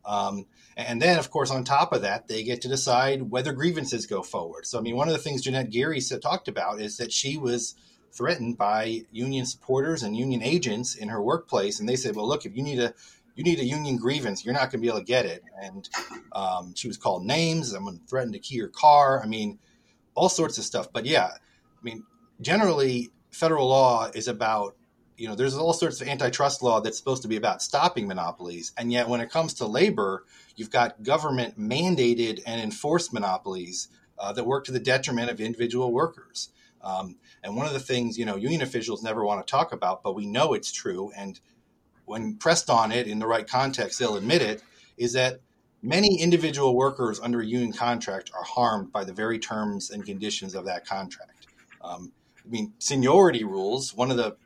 Um, 0.05 0.47
and 0.77 1.01
then, 1.01 1.17
of 1.17 1.31
course, 1.31 1.53
on 1.53 1.63
top 1.63 1.93
of 1.93 2.03
that, 2.03 2.27
they 2.27 2.43
get 2.43 2.63
to 2.63 2.69
decide 2.69 3.31
whether 3.31 3.53
grievances 3.53 4.05
go 4.07 4.23
forward. 4.23 4.67
So, 4.67 4.77
I 4.77 4.83
mean, 4.83 4.97
one 4.97 5.07
of 5.07 5.15
the 5.15 5.21
things 5.21 5.43
Jeanette 5.43 5.71
Geary 5.71 6.01
said, 6.01 6.21
talked 6.21 6.49
about 6.49 6.81
is 6.81 6.97
that 6.97 7.13
she 7.13 7.37
was 7.37 7.77
threatened 8.13 8.59
by 8.59 9.05
union 9.13 9.47
supporters 9.47 10.03
and 10.03 10.17
union 10.17 10.43
agents 10.43 10.97
in 10.97 11.09
her 11.09 11.23
workplace, 11.23 11.79
and 11.79 11.89
they 11.89 11.95
said, 11.95 12.17
"Well, 12.17 12.27
look, 12.27 12.45
if 12.45 12.57
you 12.57 12.65
need 12.65 12.81
a 12.81 12.95
you 13.37 13.45
need 13.45 13.61
a 13.61 13.65
union 13.65 13.97
grievance, 13.97 14.45
you're 14.45 14.53
not 14.55 14.73
going 14.73 14.81
to 14.81 14.87
be 14.87 14.89
able 14.89 14.99
to 14.99 15.05
get 15.05 15.27
it." 15.27 15.45
And 15.63 15.89
um, 16.33 16.75
she 16.75 16.89
was 16.89 16.97
called 16.97 17.25
names. 17.25 17.71
Someone 17.71 18.01
threatened 18.09 18.33
to 18.33 18.41
key 18.41 18.59
her 18.59 18.69
car. 18.69 19.23
I 19.23 19.27
mean, 19.29 19.61
all 20.17 20.29
sorts 20.29 20.59
of 20.59 20.65
stuff. 20.65 20.93
But 20.93 21.07
yeah, 21.07 21.29
I 21.29 21.83
mean, 21.85 22.03
generally, 22.41 23.11
federal 23.31 23.69
law 23.69 24.11
is 24.13 24.27
about 24.27 24.75
you 25.21 25.29
know, 25.29 25.35
there's 25.35 25.55
all 25.55 25.75
sorts 25.75 26.01
of 26.01 26.09
antitrust 26.09 26.63
law 26.63 26.81
that's 26.81 26.97
supposed 26.97 27.21
to 27.21 27.29
be 27.29 27.37
about 27.37 27.61
stopping 27.61 28.09
monopolies, 28.09 28.73
and 28.79 28.91
yet 28.91 29.07
when 29.07 29.21
it 29.21 29.31
comes 29.31 29.53
to 29.53 29.67
labor, 29.67 30.25
you've 30.57 30.71
got 30.71 31.03
government 31.03 31.61
mandated 31.61 32.41
and 32.47 32.59
enforced 32.59 33.13
monopolies 33.13 33.89
uh, 34.19 34.33
that 34.33 34.47
work 34.47 34.65
to 34.65 34.73
the 34.73 34.81
detriment 34.81 35.31
of 35.31 35.39
individual 35.39 35.93
workers. 35.93 36.49
Um, 36.81 37.17
and 37.45 37.55
one 37.55 37.67
of 37.67 37.75
the 37.75 37.81
things, 37.81 38.17
you 38.17 38.25
know, 38.25 38.37
union 38.37 38.63
officials 38.63 39.03
never 39.03 39.23
want 39.23 39.47
to 39.47 39.51
talk 39.51 39.75
about, 39.75 40.03
but 40.03 40.15
we 40.15 40.25
know 40.25 40.55
it's 40.55 40.73
true, 40.73 41.13
and 41.15 41.39
when 42.07 42.37
pressed 42.37 42.71
on 42.71 42.91
it 42.91 43.07
in 43.07 43.19
the 43.19 43.27
right 43.27 43.47
context, 43.47 43.99
they'll 43.99 44.17
admit 44.17 44.41
it, 44.41 44.63
is 44.97 45.13
that 45.13 45.41
many 45.83 46.19
individual 46.19 46.75
workers 46.75 47.21
under 47.21 47.41
a 47.41 47.47
union 47.47 47.75
contract 47.75 48.31
are 48.35 48.45
harmed 48.45 48.91
by 48.91 49.05
the 49.05 49.13
very 49.13 49.39
terms 49.39 49.91
and 49.91 50.07
conditions 50.07 50.55
of 50.55 50.65
that 50.65 50.87
contract. 50.87 51.47
Um, 51.83 52.11
I 52.43 52.49
mean, 52.49 52.73
seniority 52.79 53.45
rules, 53.45 53.95
one 53.95 54.11
of 54.11 54.17
the 54.17 54.37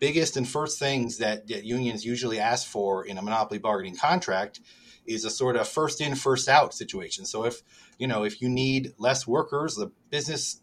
biggest 0.00 0.36
and 0.36 0.48
first 0.48 0.78
things 0.78 1.18
that, 1.18 1.46
that 1.48 1.64
unions 1.64 2.04
usually 2.04 2.38
ask 2.38 2.66
for 2.66 3.04
in 3.04 3.18
a 3.18 3.22
monopoly 3.22 3.58
bargaining 3.58 3.96
contract 3.96 4.60
is 5.06 5.24
a 5.24 5.30
sort 5.30 5.56
of 5.56 5.68
first 5.68 6.00
in 6.00 6.14
first 6.14 6.48
out 6.48 6.74
situation 6.74 7.24
so 7.24 7.44
if 7.44 7.62
you 7.98 8.06
know 8.06 8.24
if 8.24 8.40
you 8.40 8.48
need 8.48 8.92
less 8.98 9.26
workers 9.26 9.76
the 9.76 9.90
business 10.10 10.60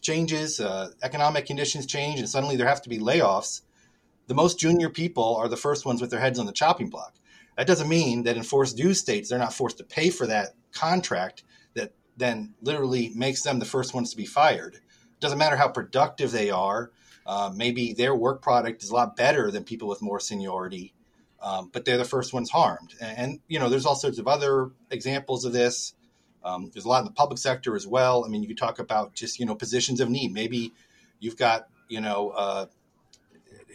changes 0.00 0.60
uh, 0.60 0.90
economic 1.02 1.46
conditions 1.46 1.86
change 1.86 2.18
and 2.18 2.28
suddenly 2.28 2.56
there 2.56 2.68
have 2.68 2.82
to 2.82 2.88
be 2.88 2.98
layoffs 2.98 3.62
the 4.26 4.34
most 4.34 4.58
junior 4.58 4.90
people 4.90 5.36
are 5.36 5.48
the 5.48 5.56
first 5.56 5.86
ones 5.86 6.00
with 6.00 6.10
their 6.10 6.20
heads 6.20 6.38
on 6.38 6.46
the 6.46 6.52
chopping 6.52 6.90
block 6.90 7.14
That 7.56 7.66
doesn't 7.66 7.88
mean 7.88 8.24
that 8.24 8.36
in 8.36 8.42
forced 8.42 8.76
dues 8.76 9.00
states, 9.00 9.28
they're 9.28 9.38
not 9.38 9.54
forced 9.54 9.78
to 9.78 9.84
pay 9.84 10.10
for 10.10 10.26
that 10.26 10.54
contract 10.72 11.44
that 11.74 11.92
then 12.16 12.54
literally 12.60 13.12
makes 13.14 13.42
them 13.42 13.58
the 13.58 13.64
first 13.64 13.94
ones 13.94 14.10
to 14.10 14.16
be 14.16 14.26
fired. 14.26 14.74
It 14.74 15.20
doesn't 15.20 15.38
matter 15.38 15.56
how 15.56 15.68
productive 15.68 16.32
they 16.32 16.50
are. 16.50 16.90
Uh, 17.26 17.50
maybe 17.54 17.92
their 17.92 18.14
work 18.14 18.40
product 18.40 18.82
is 18.82 18.90
a 18.90 18.94
lot 18.94 19.16
better 19.16 19.50
than 19.50 19.64
people 19.64 19.88
with 19.88 20.00
more 20.00 20.20
seniority, 20.20 20.94
um, 21.42 21.68
but 21.72 21.84
they're 21.84 21.98
the 21.98 22.04
first 22.04 22.32
ones 22.32 22.50
harmed. 22.50 22.94
And, 23.00 23.18
and, 23.18 23.40
you 23.48 23.58
know, 23.58 23.68
there's 23.68 23.84
all 23.84 23.96
sorts 23.96 24.18
of 24.18 24.28
other 24.28 24.70
examples 24.90 25.44
of 25.44 25.52
this. 25.52 25.94
Um, 26.44 26.70
there's 26.72 26.84
a 26.84 26.88
lot 26.88 27.00
in 27.00 27.06
the 27.06 27.12
public 27.12 27.38
sector 27.38 27.74
as 27.74 27.86
well. 27.86 28.24
I 28.24 28.28
mean, 28.28 28.42
you 28.42 28.48
could 28.48 28.58
talk 28.58 28.78
about 28.78 29.14
just 29.14 29.40
you 29.40 29.46
know 29.46 29.56
positions 29.56 30.00
of 30.00 30.08
need. 30.08 30.32
Maybe 30.32 30.72
you've 31.18 31.36
got 31.36 31.66
you 31.88 32.00
know 32.00 32.30
uh, 32.30 32.66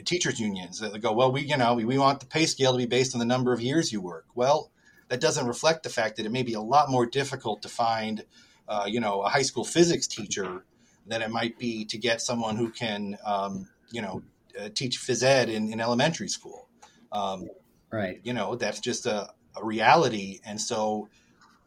teachers 0.06 0.40
unions 0.40 0.80
that 0.80 0.98
go, 1.02 1.12
well, 1.12 1.34
we 1.34 1.42
you 1.42 1.58
know 1.58 1.74
we, 1.74 1.84
we 1.84 1.98
want 1.98 2.22
the 2.22 2.26
pay 2.26 2.46
scale 2.46 2.72
to 2.72 2.78
be 2.78 2.86
based 2.86 3.14
on 3.14 3.20
the 3.20 3.26
number 3.26 3.52
of 3.52 3.60
years 3.60 3.92
you 3.92 4.00
work. 4.00 4.26
Well, 4.36 4.72
that 5.10 5.20
doesn't 5.20 5.46
reflect 5.46 5.84
the 5.84 5.90
fact 5.90 6.16
that 6.16 6.26
it 6.26 6.32
may 6.32 6.44
be 6.44 6.54
a 6.54 6.62
lot 6.62 6.90
more 6.90 7.06
difficult 7.06 7.62
to 7.64 7.68
find, 7.68 8.24
uh, 8.70 8.86
you 8.88 9.02
know, 9.02 9.22
a 9.22 9.28
high 9.28 9.42
school 9.42 9.66
physics 9.66 10.08
teacher 10.08 10.64
than 11.06 11.22
it 11.22 11.30
might 11.30 11.58
be 11.58 11.86
to 11.86 11.98
get 11.98 12.22
someone 12.22 12.56
who 12.56 12.70
can, 12.70 13.18
um, 13.26 13.68
you 13.92 14.02
know, 14.02 14.22
uh, 14.60 14.70
teach 14.74 15.00
phys 15.00 15.24
ed 15.24 15.50
in, 15.50 15.72
in 15.72 15.80
elementary 15.80 16.28
school. 16.28 16.68
Um, 17.12 17.50
right. 17.92 18.20
You 18.24 18.34
know, 18.34 18.56
that's 18.56 18.80
just 18.80 19.06
a, 19.06 19.30
a 19.56 19.64
reality, 19.66 20.40
and 20.46 20.60
so 20.60 21.10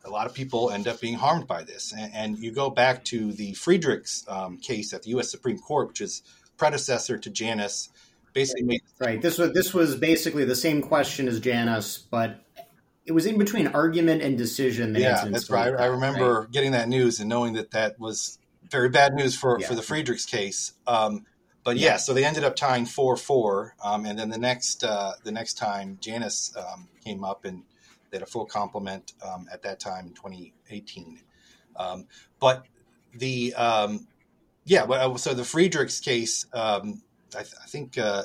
a 0.05 0.11
lot 0.11 0.27
of 0.27 0.35
people 0.35 0.71
end 0.71 0.87
up 0.87 1.01
being 1.01 1.15
harmed 1.15 1.47
by 1.47 1.63
this. 1.63 1.93
And, 1.97 2.15
and 2.15 2.39
you 2.39 2.53
go 2.53 2.71
back 2.71 3.05
to 3.07 3.33
the 3.33 3.55
Friedrichs 3.55 4.25
um, 4.29 4.59
case 4.59 4.93
at 4.93 5.03
the 5.03 5.11
U.S. 5.11 5.31
Supreme 5.31 5.59
Court, 5.59 5.89
which 5.89 6.01
is 6.01 6.23
predecessor 6.57 7.19
to 7.19 7.31
Janus. 7.31 7.89
Basically, 8.33 8.65
made- 8.65 8.83
right. 8.99 9.21
This 9.21 9.39
was 9.39 9.53
this 9.53 9.73
was 9.73 9.97
basically 9.97 10.45
the 10.45 10.57
same 10.57 10.83
question 10.83 11.29
as 11.29 11.41
Janus, 11.41 11.99
but 11.99 12.41
it 13.07 13.13
was 13.13 13.27
in 13.27 13.39
between 13.39 13.69
argument 13.69 14.23
and 14.23 14.37
decision. 14.37 14.93
That 14.93 15.01
yeah, 15.01 15.25
that's 15.27 15.51
right. 15.51 15.73
I, 15.73 15.85
I 15.85 15.87
remember 15.87 16.41
right? 16.41 16.51
getting 16.51 16.73
that 16.73 16.89
news 16.89 17.21
and 17.21 17.29
knowing 17.29 17.55
that 17.55 17.71
that 17.73 17.99
was 18.01 18.39
very 18.75 18.89
bad 18.89 19.15
news 19.15 19.37
for 19.37 19.59
yeah. 19.61 19.69
for 19.69 19.75
the 19.75 19.83
Friedrichs 19.83 20.27
case. 20.27 20.73
Um, 20.87 21.25
but 21.63 21.79
yeah, 21.79 21.97
so 21.97 22.13
they 22.13 22.25
ended 22.25 22.45
up 22.45 22.57
tying 22.57 22.85
four 22.85 23.17
four, 23.17 23.75
um, 23.83 24.05
and 24.05 24.19
then 24.19 24.29
the 24.29 24.39
next 24.39 24.85
uh, 24.85 25.13
the 25.23 25.33
next 25.33 25.55
time 25.55 25.97
Janus 26.01 26.55
um, 26.57 26.89
came 27.05 27.25
up 27.25 27.45
and 27.45 27.63
they 28.11 28.19
had 28.19 28.23
a 28.23 28.27
full 28.27 28.45
complement 28.45 29.15
um, 29.25 29.47
at 29.53 29.63
that 29.63 29.81
time 29.81 30.09
in 30.09 30.13
2018. 30.13 31.21
Um, 31.77 32.07
but 32.39 32.67
the 33.15 33.55
um, 33.55 34.09
yeah, 34.65 34.85
well, 34.85 35.17
so 35.19 35.35
the 35.35 35.45
Friedrichs 35.45 36.01
case, 36.01 36.47
um, 36.53 37.03
I, 37.35 37.43
th- 37.43 37.55
I, 37.63 37.67
think 37.67 37.97
uh, 37.97 38.25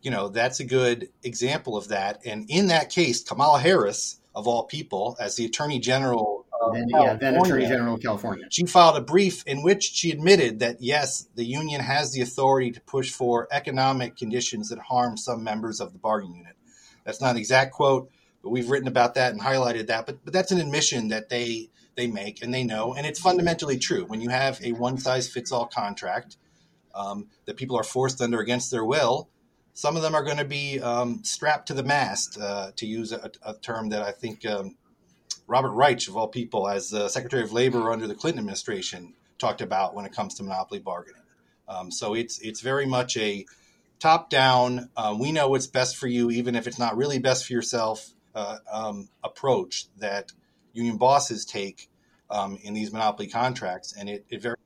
you 0.00 0.10
know 0.10 0.28
that's 0.28 0.60
a 0.60 0.64
good 0.64 1.08
example 1.24 1.76
of 1.76 1.88
that. 1.88 2.20
And 2.24 2.46
in 2.48 2.68
that 2.68 2.90
case, 2.90 3.22
Kamala 3.22 3.58
Harris, 3.58 4.20
of 4.34 4.46
all 4.46 4.64
people, 4.64 5.16
as 5.20 5.36
the 5.36 5.44
Attorney 5.44 5.80
General. 5.80 6.37
Then, 6.72 6.88
yeah, 6.88 7.14
then 7.14 7.36
Attorney 7.36 7.66
General 7.66 7.94
of 7.94 8.02
California. 8.02 8.46
She 8.50 8.66
filed 8.66 8.96
a 8.96 9.00
brief 9.00 9.42
in 9.46 9.62
which 9.62 9.84
she 9.84 10.10
admitted 10.10 10.58
that 10.60 10.80
yes, 10.80 11.28
the 11.34 11.44
union 11.44 11.80
has 11.80 12.12
the 12.12 12.20
authority 12.20 12.72
to 12.72 12.80
push 12.80 13.10
for 13.10 13.48
economic 13.50 14.16
conditions 14.16 14.68
that 14.68 14.78
harm 14.78 15.16
some 15.16 15.44
members 15.44 15.80
of 15.80 15.92
the 15.92 15.98
bargaining 15.98 16.36
unit. 16.38 16.56
That's 17.04 17.20
not 17.20 17.32
an 17.32 17.36
exact 17.36 17.72
quote, 17.72 18.10
but 18.42 18.50
we've 18.50 18.70
written 18.70 18.88
about 18.88 19.14
that 19.14 19.32
and 19.32 19.40
highlighted 19.40 19.86
that. 19.86 20.06
But 20.06 20.24
but 20.24 20.32
that's 20.32 20.52
an 20.52 20.60
admission 20.60 21.08
that 21.08 21.28
they 21.28 21.70
they 21.96 22.06
make 22.06 22.42
and 22.42 22.52
they 22.52 22.64
know, 22.64 22.94
and 22.94 23.06
it's 23.06 23.20
fundamentally 23.20 23.78
true. 23.78 24.04
When 24.04 24.20
you 24.20 24.28
have 24.28 24.60
a 24.62 24.72
one 24.72 24.98
size 24.98 25.28
fits 25.28 25.52
all 25.52 25.66
contract 25.66 26.36
um, 26.94 27.28
that 27.46 27.56
people 27.56 27.76
are 27.76 27.84
forced 27.84 28.20
under 28.20 28.40
against 28.40 28.70
their 28.70 28.84
will, 28.84 29.28
some 29.78 29.96
of 29.96 30.02
them 30.02 30.14
are 30.14 30.24
going 30.24 30.38
to 30.38 30.44
be 30.44 30.80
um, 30.80 31.22
strapped 31.22 31.68
to 31.68 31.74
the 31.74 31.84
mast, 31.84 32.36
uh, 32.40 32.72
to 32.74 32.84
use 32.84 33.12
a, 33.12 33.30
a, 33.42 33.54
term 33.54 33.90
that 33.90 34.02
I 34.02 34.10
think 34.10 34.44
um, 34.44 34.76
Robert 35.48 35.72
Reich, 35.72 36.06
of 36.08 36.16
all 36.16 36.28
people, 36.28 36.68
as 36.68 36.94
uh, 36.94 37.08
Secretary 37.08 37.42
of 37.42 37.52
Labor 37.52 37.90
under 37.90 38.06
the 38.06 38.14
Clinton 38.14 38.38
administration, 38.38 39.14
talked 39.38 39.60
about 39.60 39.94
when 39.94 40.04
it 40.04 40.12
comes 40.12 40.34
to 40.34 40.42
monopoly 40.42 40.78
bargaining. 40.78 41.22
Um, 41.66 41.90
so 41.90 42.14
it's 42.14 42.38
it's 42.38 42.60
very 42.60 42.86
much 42.86 43.16
a 43.16 43.46
top 43.98 44.30
down. 44.30 44.90
Uh, 44.96 45.16
we 45.18 45.32
know 45.32 45.48
what's 45.48 45.66
best 45.66 45.96
for 45.96 46.06
you, 46.06 46.30
even 46.30 46.54
if 46.54 46.66
it's 46.66 46.78
not 46.78 46.96
really 46.96 47.18
best 47.18 47.46
for 47.46 47.52
yourself 47.52 48.10
uh, 48.34 48.58
um, 48.70 49.08
approach 49.24 49.86
that 49.98 50.32
union 50.72 50.96
bosses 50.96 51.44
take 51.44 51.88
um, 52.30 52.58
in 52.62 52.74
these 52.74 52.92
monopoly 52.92 53.28
contracts, 53.28 53.94
and 53.98 54.08
it, 54.08 54.24
it 54.28 54.42
very 54.42 54.56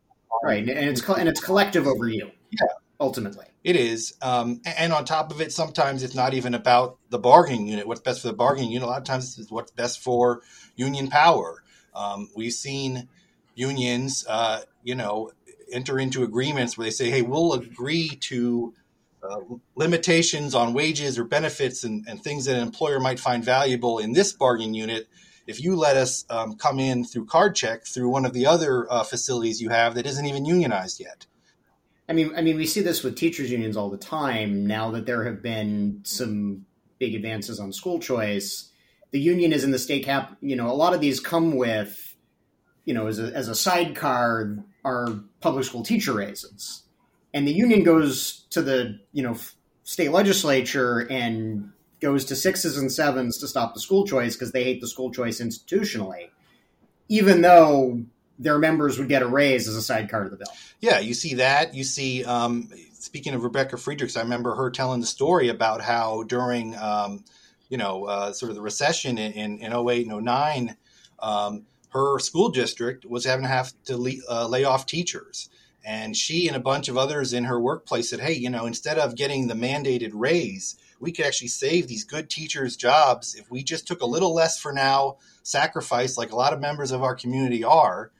right, 0.42 0.68
and 0.68 0.70
it's 0.70 1.08
and 1.08 1.28
it's 1.28 1.40
collective 1.40 1.86
over 1.86 2.08
you. 2.08 2.30
Yeah, 2.50 2.66
ultimately, 3.00 3.46
it 3.64 3.76
is. 3.76 4.14
Um, 4.22 4.60
and 4.64 4.92
on 4.92 5.04
top 5.04 5.30
of 5.30 5.40
it, 5.40 5.52
sometimes 5.52 6.02
it's 6.02 6.14
not 6.14 6.34
even 6.34 6.54
about 6.54 6.98
the 7.10 7.18
bargaining 7.18 7.66
unit. 7.66 7.86
What's 7.86 8.00
best 8.00 8.22
for 8.22 8.28
the 8.28 8.34
bargaining 8.34 8.70
unit? 8.70 8.86
A 8.86 8.90
lot 8.90 8.98
of 8.98 9.04
times, 9.04 9.38
it's 9.38 9.50
what's 9.50 9.72
best 9.72 10.00
for 10.00 10.42
union 10.76 11.08
power. 11.08 11.62
Um, 11.94 12.28
we've 12.34 12.52
seen 12.52 13.08
unions, 13.54 14.24
uh, 14.28 14.62
you 14.82 14.94
know, 14.94 15.30
enter 15.70 15.98
into 15.98 16.22
agreements 16.22 16.76
where 16.76 16.86
they 16.86 16.90
say, 16.90 17.10
"Hey, 17.10 17.22
we'll 17.22 17.52
agree 17.54 18.10
to." 18.22 18.74
Uh, 19.24 19.38
limitations 19.76 20.52
on 20.52 20.74
wages 20.74 21.16
or 21.16 21.22
benefits 21.22 21.84
and, 21.84 22.04
and, 22.08 22.24
things 22.24 22.46
that 22.46 22.56
an 22.56 22.62
employer 22.62 22.98
might 22.98 23.20
find 23.20 23.44
valuable 23.44 24.00
in 24.00 24.12
this 24.12 24.32
bargaining 24.32 24.74
unit 24.74 25.06
if 25.46 25.62
you 25.62 25.76
let 25.76 25.96
us 25.96 26.24
um, 26.28 26.56
come 26.56 26.80
in 26.80 27.04
through 27.04 27.24
card 27.24 27.54
check 27.54 27.84
through 27.84 28.08
one 28.08 28.24
of 28.24 28.32
the 28.32 28.46
other 28.46 28.90
uh, 28.90 29.04
facilities 29.04 29.60
you 29.60 29.68
have 29.68 29.94
that 29.94 30.06
isn't 30.06 30.26
even 30.26 30.44
unionized 30.44 30.98
yet 30.98 31.26
i 32.08 32.12
mean 32.12 32.32
i 32.36 32.42
mean 32.42 32.56
we 32.56 32.66
see 32.66 32.80
this 32.80 33.02
with 33.02 33.16
teachers 33.16 33.50
unions 33.50 33.76
all 33.76 33.90
the 33.90 33.96
time. 33.96 34.66
Now 34.66 34.90
that 34.92 35.06
there 35.06 35.24
have 35.24 35.42
been 35.42 36.00
some 36.04 36.66
big 36.98 37.14
advances 37.14 37.58
on 37.58 37.72
school 37.72 37.98
choice 37.98 38.70
the 39.10 39.20
union 39.20 39.52
is 39.52 39.64
in 39.64 39.72
the 39.72 39.78
state 39.78 40.04
cap 40.04 40.36
you 40.40 40.56
know 40.56 40.70
a 40.70 40.72
lot 40.72 40.94
of 40.94 41.00
these 41.00 41.20
come 41.20 41.56
with 41.56 42.16
you 42.84 42.94
know 42.94 43.06
as 43.06 43.18
a, 43.18 43.34
as 43.34 43.48
a 43.48 43.54
sidecar 43.54 44.64
are 44.84 45.08
public 45.40 45.64
school 45.64 45.82
teacher 45.82 46.12
raises. 46.14 46.82
And 47.34 47.46
the 47.46 47.52
union 47.52 47.82
goes 47.82 48.46
to 48.50 48.62
the 48.62 48.98
you 49.12 49.22
know 49.22 49.36
state 49.84 50.10
legislature 50.10 51.06
and 51.10 51.72
goes 52.00 52.24
to 52.26 52.36
sixes 52.36 52.76
and 52.76 52.90
sevens 52.90 53.38
to 53.38 53.48
stop 53.48 53.74
the 53.74 53.80
school 53.80 54.06
choice 54.06 54.34
because 54.34 54.52
they 54.52 54.64
hate 54.64 54.80
the 54.80 54.88
school 54.88 55.12
choice 55.12 55.40
institutionally, 55.40 56.30
even 57.08 57.42
though 57.42 58.02
their 58.38 58.58
members 58.58 58.98
would 58.98 59.08
get 59.08 59.22
a 59.22 59.26
raise 59.26 59.68
as 59.68 59.76
a 59.76 59.82
sidecar 59.82 60.24
to 60.24 60.30
the 60.30 60.36
bill. 60.36 60.52
Yeah, 60.80 60.98
you 60.98 61.14
see 61.14 61.34
that. 61.34 61.74
You 61.74 61.84
see, 61.84 62.24
um, 62.24 62.68
speaking 62.94 63.34
of 63.34 63.44
Rebecca 63.44 63.76
Friedrichs, 63.76 64.16
I 64.16 64.22
remember 64.22 64.54
her 64.54 64.70
telling 64.70 65.00
the 65.00 65.06
story 65.06 65.48
about 65.48 65.80
how 65.80 66.22
during, 66.24 66.76
um, 66.76 67.24
you 67.68 67.76
know, 67.76 68.04
uh, 68.04 68.32
sort 68.32 68.50
of 68.50 68.56
the 68.56 68.62
recession 68.62 69.18
in, 69.18 69.32
in, 69.32 69.58
in 69.58 69.72
08 69.72 70.06
and 70.08 70.24
09, 70.24 70.76
um, 71.20 71.66
her 71.90 72.18
school 72.18 72.48
district 72.48 73.04
was 73.04 73.24
having 73.24 73.44
to 73.44 73.48
have 73.48 73.72
to 73.84 73.96
le- 73.96 74.12
uh, 74.28 74.48
lay 74.48 74.64
off 74.64 74.86
teachers. 74.86 75.48
And 75.84 76.16
she 76.16 76.46
and 76.46 76.56
a 76.56 76.60
bunch 76.60 76.88
of 76.88 76.96
others 76.96 77.32
in 77.32 77.44
her 77.44 77.60
workplace 77.60 78.10
said, 78.10 78.20
hey, 78.20 78.34
you 78.34 78.50
know, 78.50 78.66
instead 78.66 78.98
of 78.98 79.16
getting 79.16 79.48
the 79.48 79.54
mandated 79.54 80.12
raise, 80.14 80.76
we 81.00 81.10
could 81.10 81.26
actually 81.26 81.48
save 81.48 81.88
these 81.88 82.04
good 82.04 82.30
teachers' 82.30 82.76
jobs 82.76 83.34
if 83.34 83.50
we 83.50 83.64
just 83.64 83.88
took 83.88 84.00
a 84.00 84.06
little 84.06 84.32
less 84.32 84.58
for 84.58 84.72
now, 84.72 85.16
sacrifice 85.42 86.16
like 86.16 86.30
a 86.30 86.36
lot 86.36 86.52
of 86.52 86.60
members 86.60 86.92
of 86.92 87.02
our 87.02 87.16
community 87.16 87.64
are. 87.64 88.12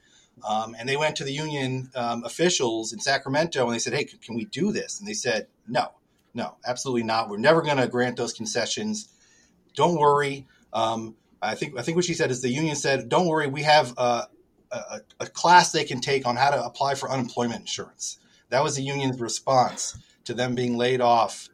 Um, 0.47 0.75
and 0.77 0.89
they 0.89 0.97
went 0.97 1.15
to 1.17 1.23
the 1.23 1.31
union 1.31 1.89
um, 1.95 2.23
officials 2.23 2.91
in 2.91 2.99
Sacramento 2.99 3.65
and 3.65 3.73
they 3.73 3.79
said, 3.79 3.93
hey, 3.93 4.03
can, 4.03 4.19
can 4.19 4.35
we 4.35 4.45
do 4.45 4.71
this? 4.71 4.99
And 4.99 5.07
they 5.07 5.13
said, 5.13 5.47
no, 5.67 5.91
no, 6.33 6.57
absolutely 6.65 7.03
not. 7.03 7.29
We're 7.29 7.37
never 7.37 7.61
going 7.61 7.77
to 7.77 7.87
grant 7.87 8.17
those 8.17 8.33
concessions. 8.33 9.09
Don't 9.75 9.97
worry. 9.97 10.47
Um, 10.73 11.15
I 11.43 11.55
think 11.55 11.77
I 11.77 11.81
think 11.81 11.95
what 11.95 12.05
she 12.05 12.13
said 12.13 12.31
is 12.31 12.41
the 12.41 12.49
union 12.49 12.75
said, 12.75 13.09
"Don't 13.09 13.27
worry, 13.27 13.47
we 13.47 13.63
have 13.63 13.93
a, 13.97 14.27
a, 14.71 15.01
a, 15.19 15.27
class 15.27 15.71
they 15.71 15.83
can 15.83 15.99
take 15.99 16.25
on 16.25 16.37
how 16.37 16.51
to 16.51 16.63
apply 16.63 16.95
for 16.95 17.11
unemployment 17.11 17.59
insurance." 17.59 18.17
That 18.49 18.63
was 18.63 18.75
the 18.75 18.81
union's 18.81 19.19
response 19.19 19.97
to 20.23 20.33
them 20.33 20.55
being 20.55 20.77
laid 20.77 21.01
off 21.01 21.49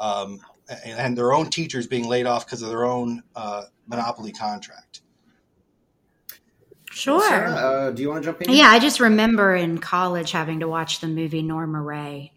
um, 0.00 0.40
and 0.84 1.16
their 1.16 1.32
own 1.32 1.50
teachers 1.50 1.86
being 1.86 2.08
laid 2.08 2.26
off 2.26 2.46
because 2.46 2.62
of 2.62 2.70
their 2.70 2.84
own 2.84 3.22
uh, 3.36 3.64
monopoly 3.86 4.32
contract. 4.32 5.02
Sure. 6.94 7.20
Sarah, 7.20 7.50
uh, 7.50 7.90
do 7.90 8.02
you 8.02 8.08
want 8.08 8.22
to 8.22 8.28
jump 8.30 8.42
in? 8.42 8.52
Yeah, 8.52 8.68
I 8.68 8.78
just 8.78 9.00
remember 9.00 9.54
in 9.54 9.78
college 9.78 10.30
having 10.30 10.60
to 10.60 10.68
watch 10.68 11.00
the 11.00 11.08
movie 11.08 11.42
Norma 11.42 11.82
Rae. 11.82 12.32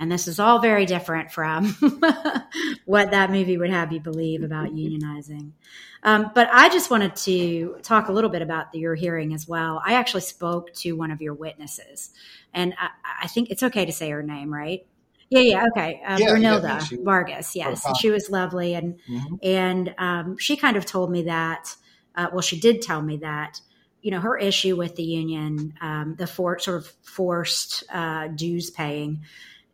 And 0.00 0.10
this 0.10 0.26
is 0.26 0.40
all 0.40 0.58
very 0.58 0.86
different 0.86 1.30
from 1.30 1.68
what 2.86 3.12
that 3.12 3.30
movie 3.30 3.56
would 3.56 3.70
have 3.70 3.92
you 3.92 4.00
believe 4.00 4.42
about 4.42 4.68
unionizing. 4.74 5.52
Um, 6.02 6.32
but 6.34 6.48
I 6.50 6.70
just 6.70 6.90
wanted 6.90 7.14
to 7.16 7.76
talk 7.82 8.08
a 8.08 8.12
little 8.12 8.30
bit 8.30 8.42
about 8.42 8.72
the, 8.72 8.80
your 8.80 8.94
hearing 8.94 9.32
as 9.34 9.46
well. 9.46 9.80
I 9.84 9.94
actually 9.94 10.22
spoke 10.22 10.72
to 10.76 10.92
one 10.92 11.12
of 11.12 11.20
your 11.20 11.34
witnesses, 11.34 12.10
and 12.52 12.74
I, 12.76 12.88
I 13.22 13.28
think 13.28 13.50
it's 13.50 13.62
okay 13.62 13.84
to 13.84 13.92
say 13.92 14.10
her 14.10 14.22
name, 14.22 14.52
right? 14.52 14.84
Yeah, 15.30 15.40
yeah, 15.40 15.66
okay. 15.68 16.02
Uh, 16.04 16.18
yeah, 16.18 16.36
yeah, 16.36 16.80
Vargas, 17.02 17.54
yes, 17.54 17.86
she 18.00 18.10
was 18.10 18.28
lovely, 18.28 18.74
and 18.74 18.98
mm-hmm. 19.08 19.36
and 19.42 19.94
um, 19.98 20.36
she 20.38 20.56
kind 20.56 20.76
of 20.76 20.84
told 20.84 21.12
me 21.12 21.22
that. 21.22 21.76
Uh, 22.14 22.26
well, 22.32 22.42
she 22.42 22.58
did 22.58 22.82
tell 22.82 23.00
me 23.00 23.18
that 23.18 23.60
you 24.02 24.10
know 24.10 24.20
her 24.20 24.36
issue 24.36 24.76
with 24.76 24.96
the 24.96 25.02
union, 25.02 25.74
um, 25.80 26.16
the 26.18 26.26
for, 26.26 26.58
sort 26.58 26.78
of 26.78 26.86
forced 27.02 27.84
uh, 27.90 28.28
dues 28.28 28.70
paying, 28.70 29.22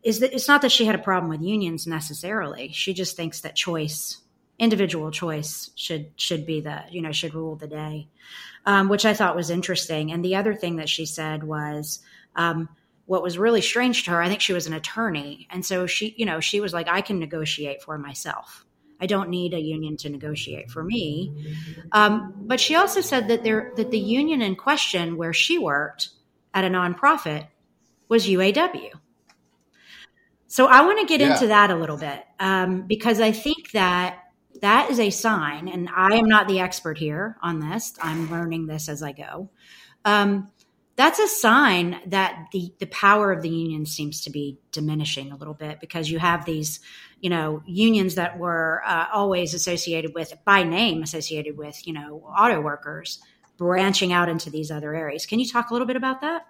is 0.03 0.19
that 0.19 0.33
it's 0.33 0.47
not 0.47 0.61
that 0.61 0.71
she 0.71 0.85
had 0.85 0.95
a 0.95 0.99
problem 0.99 1.29
with 1.29 1.41
unions 1.41 1.85
necessarily. 1.87 2.71
She 2.71 2.93
just 2.93 3.17
thinks 3.17 3.41
that 3.41 3.55
choice 3.55 4.17
individual 4.57 5.09
choice 5.09 5.71
should 5.75 6.11
should 6.17 6.45
be 6.45 6.61
the 6.61 6.83
you 6.89 7.01
know 7.01 7.11
should 7.11 7.33
rule 7.33 7.55
the 7.55 7.67
day, 7.67 8.07
um, 8.65 8.87
which 8.87 9.05
I 9.05 9.13
thought 9.13 9.35
was 9.35 9.49
interesting. 9.49 10.11
And 10.11 10.23
the 10.23 10.35
other 10.35 10.53
thing 10.53 10.77
that 10.77 10.89
she 10.89 11.05
said 11.05 11.43
was. 11.43 11.99
Um, 12.35 12.69
what 13.05 13.23
was 13.23 13.39
really 13.39 13.59
strange 13.59 14.03
to 14.03 14.11
her, 14.11 14.21
I 14.21 14.27
think 14.27 14.39
she 14.39 14.53
was 14.53 14.67
an 14.67 14.73
attorney. 14.73 15.47
And 15.49 15.65
so 15.65 15.87
she, 15.87 16.13
you 16.15 16.27
know, 16.27 16.39
she 16.39 16.59
was 16.59 16.73
like, 16.73 16.87
I 16.87 17.01
can 17.01 17.17
negotiate 17.17 17.81
for 17.81 17.97
myself. 17.97 18.63
I 19.01 19.05
don't 19.05 19.29
need 19.29 19.53
a 19.53 19.59
union 19.59 19.97
to 19.97 20.09
negotiate 20.09 20.69
for 20.69 20.83
me. 20.83 21.33
Um, 21.91 22.33
but 22.37 22.59
she 22.59 22.75
also 22.75 23.01
said 23.01 23.27
that 23.29 23.43
there 23.43 23.71
that 23.77 23.91
the 23.91 23.99
union 23.99 24.41
in 24.41 24.55
question 24.55 25.17
where 25.17 25.33
she 25.33 25.57
worked 25.57 26.09
at 26.53 26.65
a 26.65 26.67
nonprofit 26.67 27.47
was 28.07 28.27
UAW. 28.27 28.91
So 30.47 30.65
I 30.65 30.81
want 30.81 30.99
to 30.99 31.05
get 31.05 31.21
yeah. 31.21 31.33
into 31.33 31.47
that 31.47 31.69
a 31.69 31.75
little 31.75 31.97
bit 31.97 32.25
um, 32.39 32.81
because 32.87 33.21
I 33.21 33.31
think 33.31 33.71
that 33.71 34.23
that 34.61 34.89
is 34.89 34.99
a 34.99 35.09
sign, 35.11 35.67
and 35.67 35.89
I 35.95 36.15
am 36.15 36.25
not 36.25 36.47
the 36.47 36.59
expert 36.59 36.97
here 36.97 37.37
on 37.41 37.59
this. 37.59 37.93
I'm 38.01 38.29
learning 38.29 38.65
this 38.65 38.89
as 38.89 39.03
I 39.03 39.11
go. 39.13 39.49
Um, 40.03 40.51
that's 40.95 41.19
a 41.19 41.27
sign 41.27 42.01
that 42.07 42.47
the 42.51 42.73
the 42.79 42.87
power 42.87 43.31
of 43.31 43.41
the 43.41 43.49
union 43.49 43.85
seems 43.85 44.21
to 44.21 44.29
be 44.29 44.57
diminishing 44.71 45.31
a 45.31 45.37
little 45.37 45.53
bit 45.53 45.79
because 45.79 46.11
you 46.11 46.19
have 46.19 46.43
these 46.43 46.81
you 47.21 47.29
know 47.29 47.61
unions 47.65 48.15
that 48.15 48.37
were 48.37 48.81
uh, 48.85 49.07
always 49.13 49.53
associated 49.53 50.13
with 50.13 50.33
by 50.45 50.63
name 50.63 51.03
associated 51.03 51.57
with 51.57 51.85
you 51.87 51.93
know 51.93 52.23
auto 52.37 52.61
workers 52.61 53.19
branching 53.57 54.13
out 54.13 54.29
into 54.29 54.49
these 54.49 54.71
other 54.71 54.93
areas 54.95 55.25
can 55.25 55.39
you 55.39 55.47
talk 55.47 55.69
a 55.69 55.73
little 55.73 55.87
bit 55.87 55.97
about 55.97 56.21
that 56.21 56.45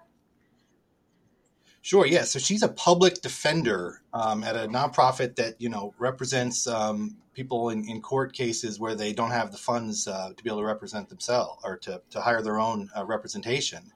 Sure. 1.82 2.06
Yeah. 2.06 2.24
So 2.24 2.40
she's 2.40 2.62
a 2.62 2.68
public 2.68 3.22
defender 3.22 4.02
um, 4.14 4.44
at 4.44 4.56
a 4.56 4.68
nonprofit 4.68 5.36
that 5.38 5.56
you 5.60 5.70
know 5.70 5.94
represents 5.98 6.68
um, 6.68 7.16
people 7.34 7.70
in, 7.70 7.90
in 7.90 8.02
court 8.02 8.34
cases 8.34 8.80
where 8.80 8.96
they 8.96 9.14
don't 9.14 9.32
have 9.32 9.52
the 9.52 9.58
funds 9.58 10.08
uh, 10.08 10.32
to 10.36 10.44
be 10.44 10.50
able 10.50 10.60
to 10.60 10.66
represent 10.66 11.08
themselves 11.08 11.62
or 11.64 11.78
to, 11.78 12.02
to 12.10 12.20
hire 12.20 12.42
their 12.42 12.60
own 12.60 12.90
uh, 12.98 13.06
representation. 13.06 13.92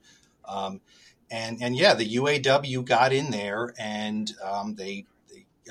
Um, 0.48 0.80
and 1.30 1.62
and 1.62 1.76
yeah, 1.76 1.94
the 1.94 2.16
UAW 2.16 2.86
got 2.86 3.12
in 3.12 3.32
there 3.32 3.74
and 3.78 4.32
um, 4.42 4.76
they, 4.76 5.06
they 5.13 5.13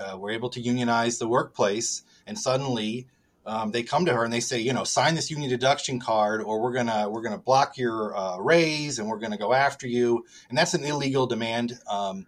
uh, 0.00 0.16
were 0.16 0.30
able 0.30 0.50
to 0.50 0.60
unionize 0.60 1.18
the 1.18 1.28
workplace, 1.28 2.02
and 2.26 2.38
suddenly 2.38 3.06
um, 3.44 3.72
they 3.72 3.82
come 3.82 4.04
to 4.06 4.14
her 4.14 4.24
and 4.24 4.32
they 4.32 4.40
say, 4.40 4.60
you 4.60 4.72
know, 4.72 4.84
sign 4.84 5.14
this 5.14 5.30
union 5.30 5.50
deduction 5.50 6.00
card, 6.00 6.42
or 6.42 6.60
we're 6.60 6.72
gonna 6.72 7.08
we're 7.08 7.22
gonna 7.22 7.38
block 7.38 7.76
your 7.76 8.16
uh, 8.16 8.38
raise, 8.38 8.98
and 8.98 9.08
we're 9.08 9.18
gonna 9.18 9.38
go 9.38 9.52
after 9.52 9.86
you, 9.86 10.24
and 10.48 10.56
that's 10.56 10.74
an 10.74 10.84
illegal 10.84 11.26
demand. 11.26 11.78
Um, 11.90 12.26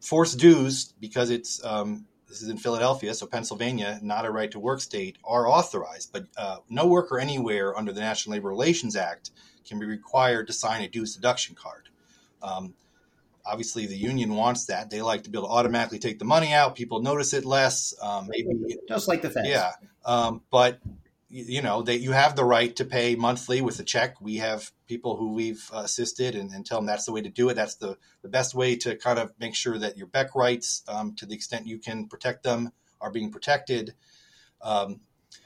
forced 0.00 0.38
dues 0.38 0.94
because 1.00 1.30
it's 1.30 1.64
um, 1.64 2.06
this 2.28 2.42
is 2.42 2.48
in 2.48 2.58
Philadelphia, 2.58 3.14
so 3.14 3.26
Pennsylvania, 3.26 3.98
not 4.02 4.24
a 4.24 4.30
right 4.30 4.50
to 4.50 4.58
work 4.58 4.80
state, 4.80 5.16
are 5.24 5.48
authorized, 5.48 6.12
but 6.12 6.26
uh, 6.36 6.58
no 6.68 6.86
worker 6.86 7.18
anywhere 7.18 7.76
under 7.76 7.92
the 7.92 8.00
National 8.00 8.34
Labor 8.34 8.48
Relations 8.48 8.96
Act 8.96 9.30
can 9.66 9.78
be 9.78 9.86
required 9.86 10.46
to 10.46 10.52
sign 10.52 10.82
a 10.82 10.88
dues 10.88 11.14
deduction 11.14 11.54
card. 11.54 11.88
Um, 12.42 12.74
obviously, 13.46 13.86
the 13.86 13.96
union 13.96 14.34
wants 14.34 14.66
that. 14.66 14.90
They 14.90 15.02
like 15.02 15.24
to 15.24 15.30
be 15.30 15.38
able 15.38 15.48
to 15.48 15.54
automatically 15.54 15.98
take 15.98 16.18
the 16.18 16.24
money 16.24 16.52
out. 16.52 16.74
People 16.74 17.02
notice 17.02 17.32
it 17.32 17.44
less. 17.44 17.94
Um, 18.00 18.28
maybe 18.28 18.76
just 18.88 19.08
like 19.08 19.22
the 19.22 19.30
Fed. 19.30 19.46
Yeah, 19.46 19.72
um, 20.04 20.42
but 20.50 20.80
you 21.28 21.60
know 21.60 21.82
that 21.82 21.98
you 21.98 22.12
have 22.12 22.36
the 22.36 22.44
right 22.44 22.74
to 22.76 22.84
pay 22.84 23.16
monthly 23.16 23.60
with 23.60 23.80
a 23.80 23.84
check. 23.84 24.20
We 24.20 24.36
have 24.36 24.70
people 24.86 25.16
who 25.16 25.32
we've 25.32 25.68
assisted 25.72 26.34
and, 26.34 26.52
and, 26.52 26.64
tell 26.64 26.78
them 26.78 26.86
that's 26.86 27.04
the 27.04 27.12
way 27.12 27.20
to 27.20 27.28
do 27.28 27.48
it. 27.48 27.54
That's 27.54 27.74
the, 27.74 27.98
the 28.22 28.28
best 28.28 28.54
way 28.54 28.76
to 28.76 28.96
kind 28.96 29.18
of 29.18 29.32
make 29.40 29.54
sure 29.54 29.76
that 29.78 29.96
your 29.96 30.06
Beck 30.06 30.34
rights, 30.34 30.82
um, 30.86 31.14
to 31.16 31.26
the 31.26 31.34
extent 31.34 31.66
you 31.66 31.78
can 31.78 32.06
protect 32.06 32.44
them, 32.44 32.70
are 33.00 33.10
being 33.10 33.32
protected. 33.32 33.94
Um, 34.62 35.00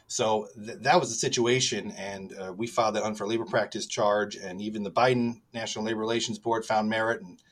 so 0.07 0.49
th- 0.55 0.79
that 0.81 1.01
was 1.01 1.09
the 1.09 1.15
situation, 1.15 1.93
and 1.93 2.35
uh, 2.39 2.53
we 2.55 2.67
filed 2.67 2.97
that 2.97 3.03
unfair 3.03 3.27
labor 3.27 3.45
practice 3.47 3.87
charge, 3.87 4.37
and 4.37 4.61
even 4.61 4.83
the 4.83 4.91
Biden 4.91 5.41
National 5.55 5.85
Labor 5.85 6.01
Relations 6.01 6.39
Board 6.39 6.65
found 6.65 6.91
merit. 6.91 7.23
And 7.23 7.39
uh, 7.39 7.50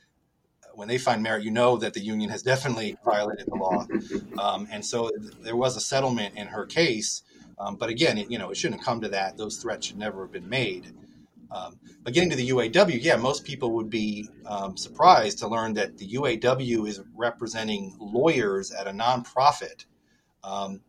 when 0.79 0.87
they 0.87 0.97
find 0.97 1.21
merit, 1.21 1.43
you 1.43 1.51
know 1.51 1.75
that 1.75 1.93
the 1.93 1.99
union 1.99 2.29
has 2.29 2.41
definitely 2.41 2.95
violated 3.03 3.45
the 3.47 3.55
law. 3.55 3.85
Um, 4.39 4.65
and 4.71 4.83
so 4.83 5.09
th- 5.09 5.33
there 5.41 5.57
was 5.57 5.75
a 5.75 5.81
settlement 5.81 6.37
in 6.37 6.47
her 6.47 6.65
case, 6.65 7.23
um, 7.59 7.75
but 7.75 7.89
again, 7.89 8.17
it, 8.17 8.31
you 8.31 8.39
know, 8.39 8.49
it 8.49 8.55
shouldn't 8.55 8.81
come 8.81 9.01
to 9.01 9.09
that. 9.09 9.35
Those 9.35 9.57
threats 9.57 9.87
should 9.87 9.97
never 9.97 10.21
have 10.21 10.31
been 10.31 10.47
made. 10.47 10.93
Um, 11.51 11.77
but 12.03 12.13
getting 12.13 12.29
to 12.29 12.37
the 12.37 12.47
UAW, 12.47 12.97
yeah, 13.01 13.17
most 13.17 13.43
people 13.43 13.71
would 13.73 13.89
be 13.89 14.29
um, 14.45 14.77
surprised 14.77 15.39
to 15.39 15.49
learn 15.49 15.73
that 15.73 15.97
the 15.97 16.13
UAW 16.13 16.87
is 16.87 17.01
representing 17.13 17.97
lawyers 17.99 18.71
at 18.71 18.87
a 18.87 18.91
nonprofit. 18.91 19.83
Um, 20.45 20.79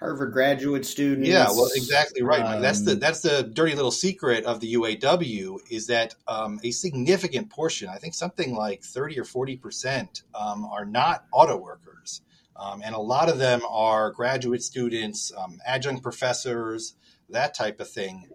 Harvard 0.00 0.32
graduate 0.32 0.84
students. 0.84 1.28
Yeah, 1.28 1.46
well, 1.46 1.70
exactly 1.74 2.22
right. 2.22 2.42
Um, 2.42 2.60
that's 2.60 2.82
the 2.82 2.94
that's 2.96 3.20
the 3.20 3.42
dirty 3.42 3.74
little 3.74 3.90
secret 3.90 4.44
of 4.44 4.60
the 4.60 4.74
UAW 4.74 5.58
is 5.70 5.86
that 5.86 6.14
um, 6.26 6.60
a 6.64 6.72
significant 6.72 7.48
portion, 7.50 7.88
I 7.88 7.98
think 7.98 8.14
something 8.14 8.54
like 8.54 8.82
thirty 8.82 9.18
or 9.18 9.24
forty 9.24 9.56
percent, 9.56 10.22
um, 10.34 10.64
are 10.66 10.84
not 10.84 11.24
auto 11.32 11.56
workers, 11.56 12.22
um, 12.56 12.82
and 12.84 12.94
a 12.94 13.00
lot 13.00 13.28
of 13.28 13.38
them 13.38 13.62
are 13.68 14.10
graduate 14.10 14.62
students, 14.62 15.32
um, 15.36 15.60
adjunct 15.64 16.02
professors, 16.02 16.94
that 17.30 17.54
type 17.54 17.80
of 17.80 17.88
thing. 17.88 18.28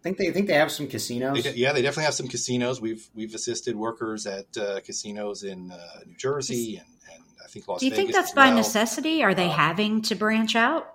I 0.00 0.02
think 0.02 0.16
they 0.16 0.30
think 0.30 0.46
they 0.46 0.54
have 0.54 0.70
some 0.70 0.86
casinos. 0.86 1.42
They, 1.42 1.52
yeah, 1.52 1.72
they 1.72 1.82
definitely 1.82 2.04
have 2.04 2.14
some 2.14 2.28
casinos. 2.28 2.80
We've 2.80 3.10
we've 3.14 3.34
assisted 3.34 3.76
workers 3.76 4.26
at 4.26 4.56
uh, 4.56 4.80
casinos 4.80 5.42
in 5.42 5.72
uh, 5.72 5.78
New 6.06 6.16
Jersey 6.16 6.76
and, 6.76 6.86
and 7.12 7.24
I 7.44 7.48
think 7.48 7.68
Las 7.68 7.80
Do 7.80 7.86
you 7.86 7.90
Vegas 7.90 8.04
think 8.04 8.14
that's 8.14 8.32
by 8.32 8.46
well. 8.46 8.56
necessity? 8.56 9.22
Are 9.22 9.34
they 9.34 9.48
um, 9.48 9.50
having 9.50 10.02
to 10.02 10.14
branch 10.14 10.56
out? 10.56 10.94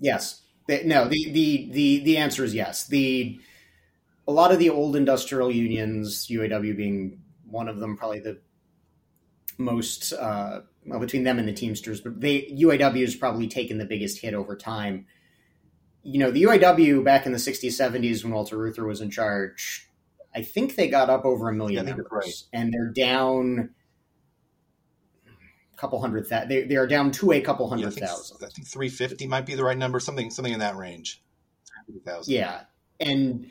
Yes. 0.00 0.42
no. 0.68 1.08
The, 1.08 1.30
the 1.30 1.68
the 1.70 2.00
the 2.00 2.16
answer 2.16 2.42
is 2.42 2.54
yes. 2.54 2.86
The 2.86 3.38
a 4.26 4.32
lot 4.32 4.52
of 4.52 4.58
the 4.58 4.70
old 4.70 4.96
industrial 4.96 5.50
unions, 5.50 6.26
UAW 6.28 6.76
being 6.76 7.20
one 7.44 7.68
of 7.68 7.78
them, 7.78 7.96
probably 7.96 8.20
the 8.20 8.40
most 9.58 10.12
uh, 10.12 10.60
well, 10.86 11.00
between 11.00 11.24
them 11.24 11.38
and 11.38 11.46
the 11.46 11.52
Teamsters, 11.52 12.00
but 12.00 12.20
they 12.20 12.42
UAW 12.52 13.00
has 13.00 13.14
probably 13.14 13.46
taken 13.46 13.78
the 13.78 13.84
biggest 13.84 14.20
hit 14.20 14.34
over 14.34 14.56
time. 14.56 15.06
You 16.02 16.18
know, 16.18 16.30
the 16.30 16.44
UAW 16.44 17.04
back 17.04 17.26
in 17.26 17.32
the 17.32 17.38
'60s, 17.38 17.68
'70s 17.68 18.24
when 18.24 18.32
Walter 18.32 18.56
Reuther 18.56 18.86
was 18.86 19.00
in 19.00 19.10
charge, 19.10 19.88
I 20.34 20.42
think 20.42 20.76
they 20.76 20.88
got 20.88 21.10
up 21.10 21.24
over 21.24 21.48
a 21.48 21.52
million 21.52 21.86
yeah, 21.86 21.94
members, 21.94 22.08
right. 22.10 22.34
and 22.52 22.72
they're 22.72 22.92
down 22.92 23.70
couple 25.80 26.00
hundred 26.00 26.26
thousand. 26.26 26.48
They, 26.48 26.62
they 26.64 26.76
are 26.76 26.86
down 26.86 27.10
to 27.12 27.32
a 27.32 27.40
couple 27.40 27.68
hundred 27.68 27.96
yeah, 27.96 28.04
I 28.04 28.08
thousand. 28.08 28.36
I 28.44 28.50
think 28.50 28.68
350 28.68 29.26
might 29.26 29.46
be 29.46 29.54
the 29.54 29.64
right 29.64 29.78
number. 29.78 29.98
Something 29.98 30.30
something 30.30 30.52
in 30.52 30.60
that 30.60 30.76
range. 30.76 31.22
Yeah, 32.28 32.62
and 33.00 33.50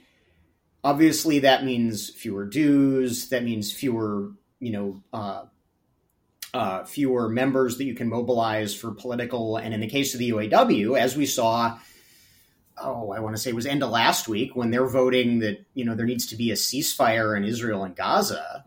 obviously 0.83 1.39
that 1.39 1.65
means 1.65 2.09
fewer 2.09 2.45
dues. 2.45 3.29
That 3.29 3.43
means 3.43 3.71
fewer, 3.71 4.31
you 4.59 4.71
know, 4.71 5.03
uh, 5.11 5.45
uh, 6.53 6.83
fewer 6.83 7.29
members 7.29 7.77
that 7.77 7.85
you 7.85 7.95
can 7.95 8.09
mobilize 8.09 8.75
for 8.75 8.91
political. 8.91 9.57
And 9.57 9.73
in 9.73 9.81
the 9.81 9.89
case 9.89 10.13
of 10.13 10.19
the 10.19 10.29
UAW, 10.29 10.99
as 10.99 11.17
we 11.17 11.25
saw, 11.25 11.79
oh, 12.77 13.11
I 13.11 13.19
want 13.19 13.35
to 13.35 13.41
say 13.41 13.49
it 13.49 13.55
was 13.55 13.65
end 13.65 13.83
of 13.83 13.89
last 13.89 14.27
week 14.27 14.55
when 14.55 14.69
they're 14.69 14.87
voting 14.87 15.39
that 15.39 15.65
you 15.73 15.83
know 15.83 15.95
there 15.95 16.05
needs 16.05 16.27
to 16.27 16.35
be 16.35 16.51
a 16.51 16.55
ceasefire 16.55 17.35
in 17.35 17.43
Israel 17.43 17.83
and 17.83 17.95
Gaza. 17.95 18.65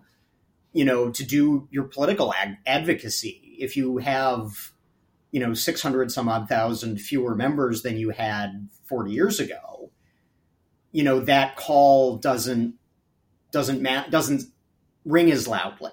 You 0.73 0.87
know, 0.87 1.11
to 1.11 1.25
do 1.25 1.69
your 1.71 1.85
political 1.85 2.33
ag- 2.33 2.57
advocacy 2.67 3.52
if 3.59 3.77
you 3.77 3.99
have 3.99 4.73
you 5.31 5.41
know 5.41 5.55
600 5.55 6.11
some 6.11 6.29
odd 6.29 6.49
thousand 6.49 7.01
fewer 7.01 7.35
members 7.35 7.83
than 7.83 7.97
you 7.97 8.11
had 8.11 8.69
40 8.85 9.13
years 9.13 9.41
ago 9.41 9.91
you 10.93 11.03
know 11.03 11.21
that 11.21 11.57
call 11.57 12.19
doesn't 12.19 12.75
doesn't 13.51 13.83
ma- 13.83 14.07
doesn't 14.09 14.45
ring 15.05 15.31
as 15.31 15.49
loudly. 15.49 15.91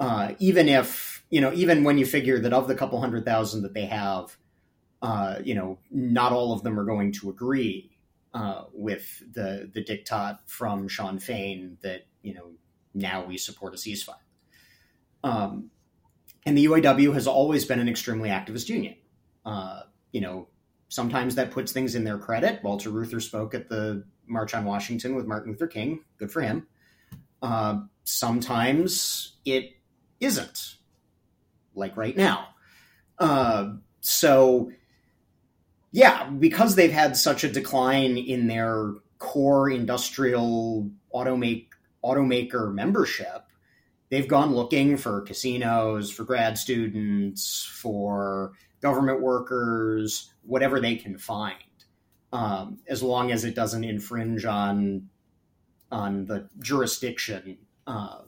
Uh, 0.00 0.34
even 0.38 0.68
if 0.68 1.24
you 1.30 1.40
know 1.40 1.52
even 1.52 1.84
when 1.84 1.98
you 1.98 2.06
figure 2.06 2.38
that 2.40 2.52
of 2.52 2.68
the 2.68 2.74
couple 2.74 3.00
hundred 3.00 3.24
thousand 3.24 3.62
that 3.62 3.74
they 3.74 3.86
have 3.86 4.36
uh, 5.02 5.36
you 5.42 5.54
know 5.54 5.78
not 5.90 6.32
all 6.32 6.52
of 6.52 6.62
them 6.62 6.78
are 6.78 6.84
going 6.84 7.12
to 7.12 7.30
agree 7.30 7.90
uh, 8.34 8.64
with 8.72 9.22
the 9.32 9.70
the 9.72 9.82
diktat 9.82 10.38
from 10.46 10.88
Shawn 10.88 11.18
Fain 11.18 11.78
that 11.82 12.06
you 12.22 12.34
know 12.34 12.52
now 12.94 13.24
we 13.24 13.38
support 13.38 13.74
a 13.74 13.76
ceasefire. 13.76 14.14
Um, 15.24 15.70
and 16.48 16.56
the 16.56 16.64
UAW 16.64 17.12
has 17.12 17.26
always 17.26 17.66
been 17.66 17.78
an 17.78 17.90
extremely 17.90 18.30
activist 18.30 18.70
union. 18.70 18.94
Uh, 19.44 19.82
you 20.12 20.22
know, 20.22 20.48
sometimes 20.88 21.34
that 21.34 21.50
puts 21.50 21.72
things 21.72 21.94
in 21.94 22.04
their 22.04 22.16
credit. 22.16 22.64
Walter 22.64 22.88
Reuther 22.88 23.20
spoke 23.20 23.52
at 23.52 23.68
the 23.68 24.02
March 24.26 24.54
on 24.54 24.64
Washington 24.64 25.14
with 25.14 25.26
Martin 25.26 25.52
Luther 25.52 25.66
King. 25.66 26.00
Good 26.16 26.32
for 26.32 26.40
him. 26.40 26.66
Uh, 27.42 27.80
sometimes 28.04 29.36
it 29.44 29.72
isn't, 30.20 30.76
like 31.74 31.98
right 31.98 32.16
now. 32.16 32.48
Uh, 33.18 33.74
so, 34.00 34.72
yeah, 35.92 36.30
because 36.30 36.76
they've 36.76 36.90
had 36.90 37.14
such 37.14 37.44
a 37.44 37.52
decline 37.52 38.16
in 38.16 38.46
their 38.46 38.94
core 39.18 39.68
industrial 39.68 40.90
automake 41.14 41.66
automaker 42.02 42.72
membership, 42.72 43.47
they've 44.10 44.28
gone 44.28 44.54
looking 44.54 44.96
for 44.96 45.20
casinos, 45.22 46.10
for 46.10 46.24
grad 46.24 46.58
students, 46.58 47.64
for 47.64 48.52
government 48.80 49.20
workers, 49.20 50.32
whatever 50.42 50.80
they 50.80 50.96
can 50.96 51.18
find, 51.18 51.56
um, 52.32 52.78
as 52.88 53.02
long 53.02 53.30
as 53.32 53.44
it 53.44 53.54
doesn't 53.54 53.84
infringe 53.84 54.44
on 54.44 55.08
on 55.90 56.26
the 56.26 56.48
jurisdiction 56.58 57.56
uh, 57.86 58.18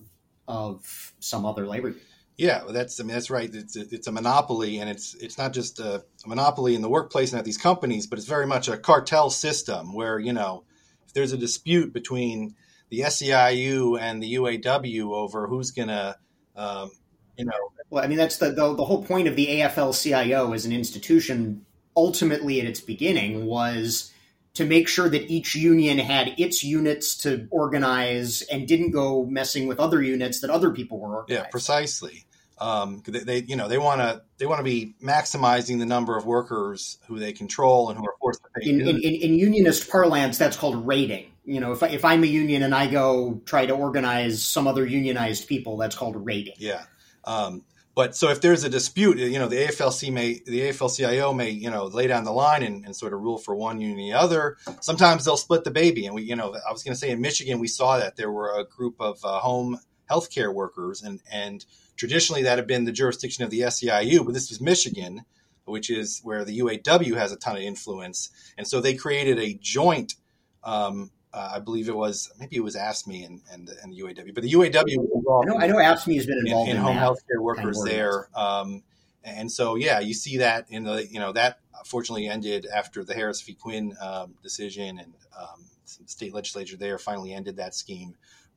of 0.49 1.13
some 1.21 1.45
other 1.45 1.67
labor. 1.67 1.95
Yeah, 2.37 2.63
that's 2.71 2.99
I 2.99 3.05
mean 3.05 3.15
that's 3.15 3.31
right. 3.31 3.51
It's 3.53 3.77
a, 3.77 3.83
it's 3.91 4.07
a 4.07 4.13
monopoly, 4.13 4.79
and 4.79 4.89
it's 4.89 5.15
it's 5.15 5.37
not 5.37 5.53
just 5.53 5.79
a, 5.79 6.03
a, 6.25 6.29
monopoly 6.29 6.75
in 6.75 6.81
the 6.81 6.89
workplace 6.89 7.33
and 7.33 7.39
at 7.39 7.45
these 7.45 7.59
companies, 7.59 8.07
but 8.07 8.19
it's 8.19 8.27
very 8.27 8.47
much 8.47 8.69
a 8.69 8.79
cartel 8.79 9.29
system 9.29 9.93
where 9.93 10.19
you 10.19 10.33
know 10.33 10.65
if 11.07 11.13
there's 11.13 11.33
a 11.33 11.37
dispute 11.37 11.93
between 11.93 12.55
the 12.91 13.01
SEIU 13.01 13.99
and 13.99 14.23
the 14.23 14.35
UAW 14.35 15.15
over 15.15 15.47
who's 15.47 15.71
gonna 15.71 16.17
um, 16.57 16.91
you 17.37 17.45
know. 17.45 17.73
Well, 17.89 18.05
I 18.05 18.07
mean 18.07 18.19
that's 18.19 18.37
the, 18.37 18.51
the 18.51 18.75
the 18.75 18.85
whole 18.85 19.03
point 19.03 19.27
of 19.27 19.37
the 19.37 19.47
AFL-CIO 19.47 20.53
as 20.53 20.67
an 20.67 20.73
institution. 20.73 21.65
Ultimately, 21.97 22.61
at 22.61 22.67
its 22.67 22.81
beginning, 22.81 23.47
was 23.47 24.13
to 24.55 24.65
make 24.65 24.89
sure 24.89 25.09
that 25.09 25.31
each 25.31 25.55
union 25.55 25.99
had 25.99 26.35
its 26.39 26.63
units 26.63 27.17
to 27.19 27.49
organize 27.51 28.43
and 28.43 28.67
didn't 28.67 28.91
go 28.91 29.25
messing 29.25 29.67
with 29.67 29.81
other 29.81 30.03
units 30.03 30.41
that 30.41 30.51
other 30.51 30.71
people 30.71 30.99
were 30.99 31.17
organizing. 31.17 31.45
Yeah, 31.45 31.51
precisely. 31.51 32.25
Um, 32.59 33.03
they, 33.07 33.21
they, 33.21 33.39
you 33.43 33.57
know, 33.57 33.69
they 33.69 33.79
want 33.79 34.01
to 34.03 34.23
they 34.39 34.47
want 34.47 34.59
to 34.59 34.65
be 34.65 34.95
maximizing 35.03 35.79
the 35.79 35.87
number 35.87 36.17
of 36.17 36.27
workers 36.27 36.99
who 37.07 37.19
they 37.19 37.33
control 37.33 37.89
and 37.89 37.99
who 37.99 38.05
are 38.05 38.15
forced 38.21 38.43
to 38.43 38.49
pay. 38.61 38.69
In, 38.69 38.81
in, 38.83 38.97
in, 38.97 39.15
in, 39.15 39.35
unionist 39.35 39.91
parlance, 39.91 40.37
that's 40.37 40.59
called 40.59 40.87
raiding. 40.87 41.30
You 41.45 41.61
know, 41.61 41.73
if 41.73 41.83
I, 41.83 41.89
if 41.89 42.05
I'm 42.05 42.23
a 42.23 42.27
union 42.27 42.63
and 42.63 42.75
I 42.75 42.87
go 42.87 43.41
try 43.45 43.67
to 43.67 43.75
organize 43.75 44.45
some 44.45 44.67
other 44.67 44.87
unionized 44.87 45.49
people, 45.49 45.77
that's 45.77 45.97
called 45.97 46.17
raiding. 46.25 46.55
Yeah. 46.59 46.85
Um, 47.25 47.65
but 47.95 48.15
so 48.15 48.31
if 48.31 48.41
there's 48.41 48.63
a 48.65 48.69
dispute, 48.69 49.19
you 49.19 49.39
know, 49.39 49.49
the 49.49 49.57
AFLC 49.57 50.13
may, 50.13 50.41
the 50.47 50.61
AFL-CIO 50.61 51.33
may, 51.33 51.51
you 51.51 51.71
know, 51.71 51.87
lay 51.87 52.07
down 52.07 52.25
the 52.25 52.33
line 52.33 52.63
and, 52.63 52.85
and 52.85 52.95
sort 52.95 53.13
of 53.13 53.21
rule 53.21 53.37
for 53.37 53.55
one 53.55 53.81
union 53.81 53.99
or 53.99 54.13
the 54.13 54.19
other. 54.19 54.57
Sometimes 54.81 55.25
they'll 55.25 55.37
split 55.37 55.65
the 55.65 55.71
baby. 55.71 56.07
And 56.07 56.15
we, 56.15 56.23
you 56.23 56.37
know, 56.37 56.55
I 56.55 56.73
was 56.73 56.83
going 56.83 56.95
to 56.95 56.99
say 56.99 57.11
in 57.11 57.21
Michigan, 57.21 57.59
we 57.59 57.69
saw 57.69 57.99
that 57.99 58.17
there 58.17 58.31
were 58.31 58.59
a 58.59 58.65
group 58.65 58.97
of 59.01 59.19
uh, 59.25 59.41
home 59.41 59.79
healthcare 60.11 60.53
workers 60.53 61.03
and, 61.03 61.21
and 61.31 61.65
traditionally 61.97 62.43
that 62.45 62.59
had 62.59 62.67
been 62.67 62.85
the 62.85 62.93
jurisdiction 62.93 63.45
of 63.45 63.51
the 63.51 63.61
SEIU, 63.61 64.25
but 64.25 64.35
this 64.35 64.49
was 64.49 64.61
Michigan, 64.61 65.25
which 65.65 65.91
is 65.91 66.21
where 66.23 66.45
the 66.45 66.59
UAW 66.61 67.17
has 67.17 67.33
a 67.33 67.37
ton 67.37 67.57
of 67.57 67.63
influence. 67.63 68.31
And 68.57 68.67
so 68.67 68.81
they 68.81 68.95
created 68.95 69.39
a 69.39 69.55
joint 69.61 70.15
um, 70.65 71.11
uh, 71.33 71.53
I 71.55 71.59
believe 71.61 71.89
it 71.89 71.97
was 71.97 72.31
maybe 72.39 72.57
it 72.57 72.65
was 72.65 72.77
AFSCME 72.77 73.27
and 73.27 73.41
and, 73.53 73.69
and 73.83 73.93
the 73.93 74.01
UAW, 74.01 74.35
but 74.35 74.43
the 74.43 74.53
UAW 74.53 74.97
was 74.97 75.11
involved. 75.15 75.49
I 75.49 75.53
know, 75.53 75.59
I 75.59 75.67
know 75.67 75.77
AFSCME 75.77 76.17
has 76.17 76.27
been 76.27 76.39
involved 76.47 76.71
in, 76.71 76.77
in, 76.77 76.81
in 76.81 76.83
home 76.83 76.97
health 76.97 77.21
care 77.27 77.41
workers 77.41 77.79
kind 77.79 77.89
of 77.89 77.95
there, 77.95 78.29
um, 78.35 78.83
and 79.25 79.51
so 79.51 79.77
yeah, 79.77 80.01
you 80.01 80.15
see 80.15 80.39
that 80.39 80.67
in 80.71 80.85
the 80.85 81.07
you 81.07 81.21
know 81.21 81.33
that 81.33 81.61
fortunately 81.85 82.29
ended 82.29 82.67
after 82.67 83.05
the 83.05 83.15
Harris 83.15 83.41
v. 83.43 83.55
Quinn 83.55 83.95
um, 84.01 84.35
decision, 84.43 84.99
and 84.99 85.15
um, 85.39 85.65
state 85.85 86.35
legislature 86.35 86.77
there 86.77 86.99
finally 86.99 87.33
ended 87.33 87.57
that 87.57 87.75
scheme. 87.75 88.15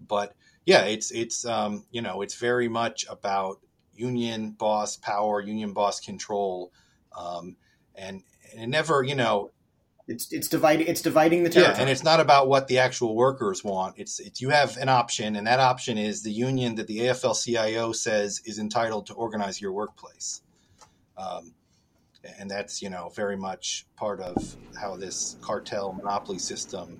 But 0.08 0.36
yeah, 0.66 0.84
it's 0.84 1.12
it's 1.12 1.46
um, 1.46 1.86
you 1.92 2.02
know 2.02 2.22
it's 2.22 2.36
very 2.36 2.68
much 2.68 3.06
about 3.10 3.60
union 3.96 4.52
boss 4.52 4.98
power, 4.98 5.42
union 5.42 5.74
boss 5.74 6.00
control, 6.00 6.72
um, 7.18 7.56
and, 7.96 8.24
and 8.52 8.64
it 8.64 8.68
never 8.68 9.04
you 9.04 9.16
know 9.16 9.52
it's 10.08 10.32
it's 10.34 10.48
dividing 10.48 10.88
it's 10.88 11.02
dividing 11.02 11.44
the 11.44 11.50
territory. 11.50 11.76
Yeah, 11.76 11.82
and 11.82 11.90
it's 11.90 12.04
not 12.04 12.20
about 12.20 12.48
what 12.48 12.68
the 12.68 12.80
actual 12.80 13.16
workers 13.16 13.64
want. 13.64 13.96
It's, 13.98 14.20
it's 14.20 14.42
you 14.42 14.50
have 14.50 14.76
an 14.78 14.90
option, 14.90 15.36
and 15.36 15.48
that 15.48 15.60
option 15.60 15.98
is 15.98 16.24
the 16.24 16.32
union 16.32 16.76
that 16.76 16.88
the 16.88 17.00
AFL-CIO 17.00 17.94
says 17.94 18.42
is 18.46 18.60
entitled 18.60 19.06
to 19.08 19.14
organize 19.14 19.62
your 19.62 19.72
workplace. 19.72 20.42
Um, 21.18 21.54
and 22.40 22.50
that's 22.50 22.82
you 22.82 22.90
know 22.90 23.10
very 23.16 23.38
much 23.38 23.86
part 23.96 24.20
of 24.20 24.56
how 24.80 24.96
this 24.96 25.38
cartel 25.42 25.94
monopoly 25.94 26.40
system 26.40 27.00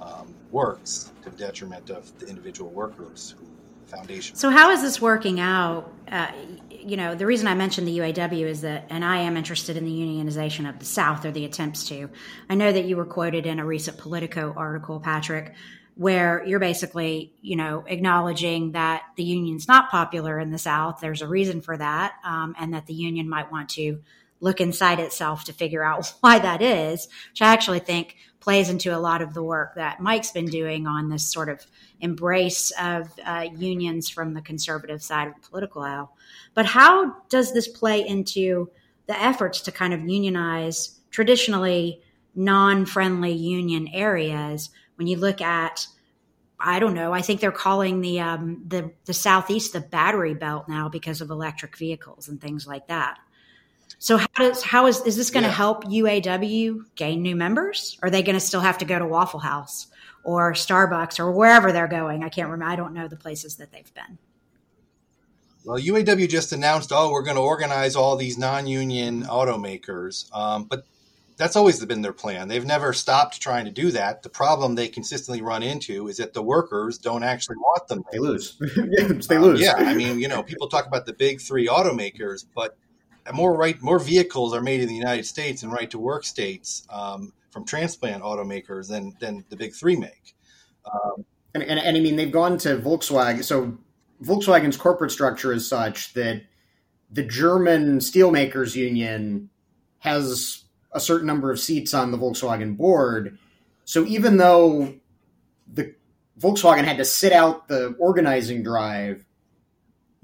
um, 0.00 0.34
works 0.50 1.12
to 1.22 1.30
the 1.30 1.36
detriment 1.36 1.90
of 1.90 2.16
the 2.18 2.26
individual 2.26 2.70
workers 2.70 3.34
who 3.38 3.46
foundation. 3.86 4.36
So, 4.36 4.50
how 4.50 4.70
is 4.70 4.82
this 4.82 5.00
working 5.00 5.40
out? 5.40 5.92
Uh, 6.10 6.30
you 6.70 6.96
know, 6.98 7.14
the 7.14 7.24
reason 7.24 7.46
I 7.46 7.54
mentioned 7.54 7.88
the 7.88 7.98
UAW 7.98 8.44
is 8.44 8.60
that, 8.60 8.86
and 8.90 9.04
I 9.04 9.18
am 9.20 9.36
interested 9.38 9.76
in 9.76 9.84
the 9.84 9.90
unionization 9.90 10.68
of 10.68 10.78
the 10.78 10.84
South 10.84 11.24
or 11.24 11.30
the 11.30 11.46
attempts 11.46 11.88
to. 11.88 12.10
I 12.50 12.54
know 12.54 12.70
that 12.70 12.84
you 12.84 12.96
were 12.96 13.06
quoted 13.06 13.46
in 13.46 13.58
a 13.58 13.64
recent 13.64 13.96
Politico 13.96 14.52
article, 14.54 15.00
Patrick, 15.00 15.54
where 15.94 16.44
you're 16.44 16.60
basically, 16.60 17.32
you 17.40 17.56
know, 17.56 17.84
acknowledging 17.86 18.72
that 18.72 19.04
the 19.16 19.24
union's 19.24 19.66
not 19.66 19.90
popular 19.90 20.38
in 20.38 20.50
the 20.50 20.58
South. 20.58 20.98
There's 21.00 21.22
a 21.22 21.28
reason 21.28 21.62
for 21.62 21.76
that, 21.76 22.14
um, 22.22 22.54
and 22.58 22.74
that 22.74 22.86
the 22.86 22.94
union 22.94 23.28
might 23.28 23.50
want 23.50 23.70
to 23.70 24.00
look 24.44 24.60
inside 24.60 25.00
itself 25.00 25.44
to 25.44 25.52
figure 25.52 25.82
out 25.82 26.12
why 26.20 26.38
that 26.38 26.62
is, 26.62 27.08
which 27.30 27.42
I 27.42 27.52
actually 27.52 27.80
think 27.80 28.16
plays 28.38 28.68
into 28.68 28.94
a 28.94 29.00
lot 29.00 29.22
of 29.22 29.32
the 29.32 29.42
work 29.42 29.74
that 29.74 30.00
Mike's 30.00 30.30
been 30.30 30.46
doing 30.46 30.86
on 30.86 31.08
this 31.08 31.26
sort 31.26 31.48
of 31.48 31.66
embrace 32.00 32.70
of 32.80 33.08
uh, 33.24 33.46
unions 33.56 34.10
from 34.10 34.34
the 34.34 34.42
conservative 34.42 35.02
side 35.02 35.28
of 35.28 35.34
the 35.34 35.48
political 35.48 35.80
aisle. 35.80 36.14
But 36.52 36.66
how 36.66 37.16
does 37.30 37.54
this 37.54 37.66
play 37.66 38.06
into 38.06 38.70
the 39.06 39.20
efforts 39.20 39.62
to 39.62 39.72
kind 39.72 39.94
of 39.94 40.00
unionize 40.00 41.00
traditionally 41.10 42.02
non 42.34 42.84
friendly 42.84 43.32
union 43.32 43.88
areas 43.92 44.70
when 44.96 45.06
you 45.06 45.16
look 45.16 45.40
at 45.40 45.86
I 46.66 46.78
don't 46.78 46.94
know. 46.94 47.12
I 47.12 47.20
think 47.20 47.40
they're 47.40 47.52
calling 47.52 48.00
the 48.00 48.20
um, 48.20 48.62
the 48.66 48.92
the 49.04 49.12
southeast 49.12 49.72
the 49.72 49.80
battery 49.80 50.34
belt 50.34 50.68
now 50.68 50.88
because 50.88 51.20
of 51.20 51.30
electric 51.30 51.76
vehicles 51.76 52.28
and 52.28 52.40
things 52.40 52.66
like 52.66 52.88
that. 52.88 53.18
So 54.04 54.18
how 54.18 54.26
does 54.36 54.62
how 54.62 54.86
is 54.86 55.00
is 55.06 55.16
this 55.16 55.30
going 55.30 55.44
to 55.44 55.48
yeah. 55.48 55.54
help 55.54 55.84
UAW 55.84 56.84
gain 56.94 57.22
new 57.22 57.34
members? 57.34 57.98
Are 58.02 58.10
they 58.10 58.22
going 58.22 58.34
to 58.34 58.40
still 58.40 58.60
have 58.60 58.76
to 58.78 58.84
go 58.84 58.98
to 58.98 59.06
Waffle 59.06 59.40
House 59.40 59.86
or 60.24 60.52
Starbucks 60.52 61.18
or 61.18 61.32
wherever 61.32 61.72
they're 61.72 61.88
going? 61.88 62.22
I 62.22 62.28
can't 62.28 62.50
remember. 62.50 62.70
I 62.70 62.76
don't 62.76 62.92
know 62.92 63.08
the 63.08 63.16
places 63.16 63.56
that 63.56 63.72
they've 63.72 63.94
been. 63.94 64.18
Well, 65.64 65.80
UAW 65.80 66.28
just 66.28 66.52
announced, 66.52 66.92
oh, 66.92 67.12
we're 67.12 67.22
going 67.22 67.36
to 67.36 67.40
organize 67.40 67.96
all 67.96 68.14
these 68.16 68.36
non-union 68.36 69.22
automakers, 69.22 70.30
um, 70.36 70.64
but 70.64 70.84
that's 71.38 71.56
always 71.56 71.82
been 71.82 72.02
their 72.02 72.12
plan. 72.12 72.48
They've 72.48 72.62
never 72.62 72.92
stopped 72.92 73.40
trying 73.40 73.64
to 73.64 73.70
do 73.70 73.90
that. 73.92 74.22
The 74.22 74.28
problem 74.28 74.74
they 74.74 74.88
consistently 74.88 75.40
run 75.40 75.62
into 75.62 76.08
is 76.08 76.18
that 76.18 76.34
the 76.34 76.42
workers 76.42 76.98
don't 76.98 77.22
actually 77.22 77.56
want 77.56 77.88
them. 77.88 78.04
They 78.12 78.18
lose. 78.18 78.56
they 79.28 79.38
lose. 79.38 79.62
Uh, 79.62 79.64
yeah, 79.64 79.76
I 79.76 79.94
mean, 79.94 80.20
you 80.20 80.28
know, 80.28 80.42
people 80.42 80.68
talk 80.68 80.86
about 80.86 81.06
the 81.06 81.14
big 81.14 81.40
three 81.40 81.68
automakers, 81.68 82.44
but 82.54 82.76
more 83.32 83.56
right 83.56 83.80
more 83.80 83.98
vehicles 83.98 84.54
are 84.54 84.60
made 84.60 84.80
in 84.80 84.88
the 84.88 84.94
United 84.94 85.24
States 85.24 85.62
and 85.62 85.72
right 85.72 85.90
to 85.90 85.98
work 85.98 86.24
states 86.24 86.86
um, 86.90 87.32
from 87.50 87.64
transplant 87.64 88.22
automakers 88.22 88.88
than 88.88 89.14
than 89.20 89.44
the 89.48 89.56
big 89.56 89.74
three 89.74 89.96
make. 89.96 90.34
Um, 90.92 91.24
and, 91.54 91.62
and, 91.62 91.78
and 91.78 91.96
I 91.96 92.00
mean 92.00 92.16
they've 92.16 92.30
gone 92.30 92.58
to 92.58 92.76
Volkswagen. 92.76 93.44
So 93.44 93.78
Volkswagen's 94.22 94.76
corporate 94.76 95.10
structure 95.10 95.52
is 95.52 95.68
such 95.68 96.12
that 96.14 96.42
the 97.10 97.22
German 97.22 97.98
steelmakers 97.98 98.74
union 98.74 99.48
has 99.98 100.64
a 100.92 101.00
certain 101.00 101.26
number 101.26 101.50
of 101.50 101.60
seats 101.60 101.94
on 101.94 102.10
the 102.10 102.18
Volkswagen 102.18 102.76
board. 102.76 103.38
So 103.84 104.04
even 104.06 104.36
though 104.36 104.94
the 105.72 105.94
Volkswagen 106.40 106.84
had 106.84 106.98
to 106.98 107.04
sit 107.04 107.32
out 107.32 107.68
the 107.68 107.94
organizing 107.98 108.62
drive, 108.62 109.24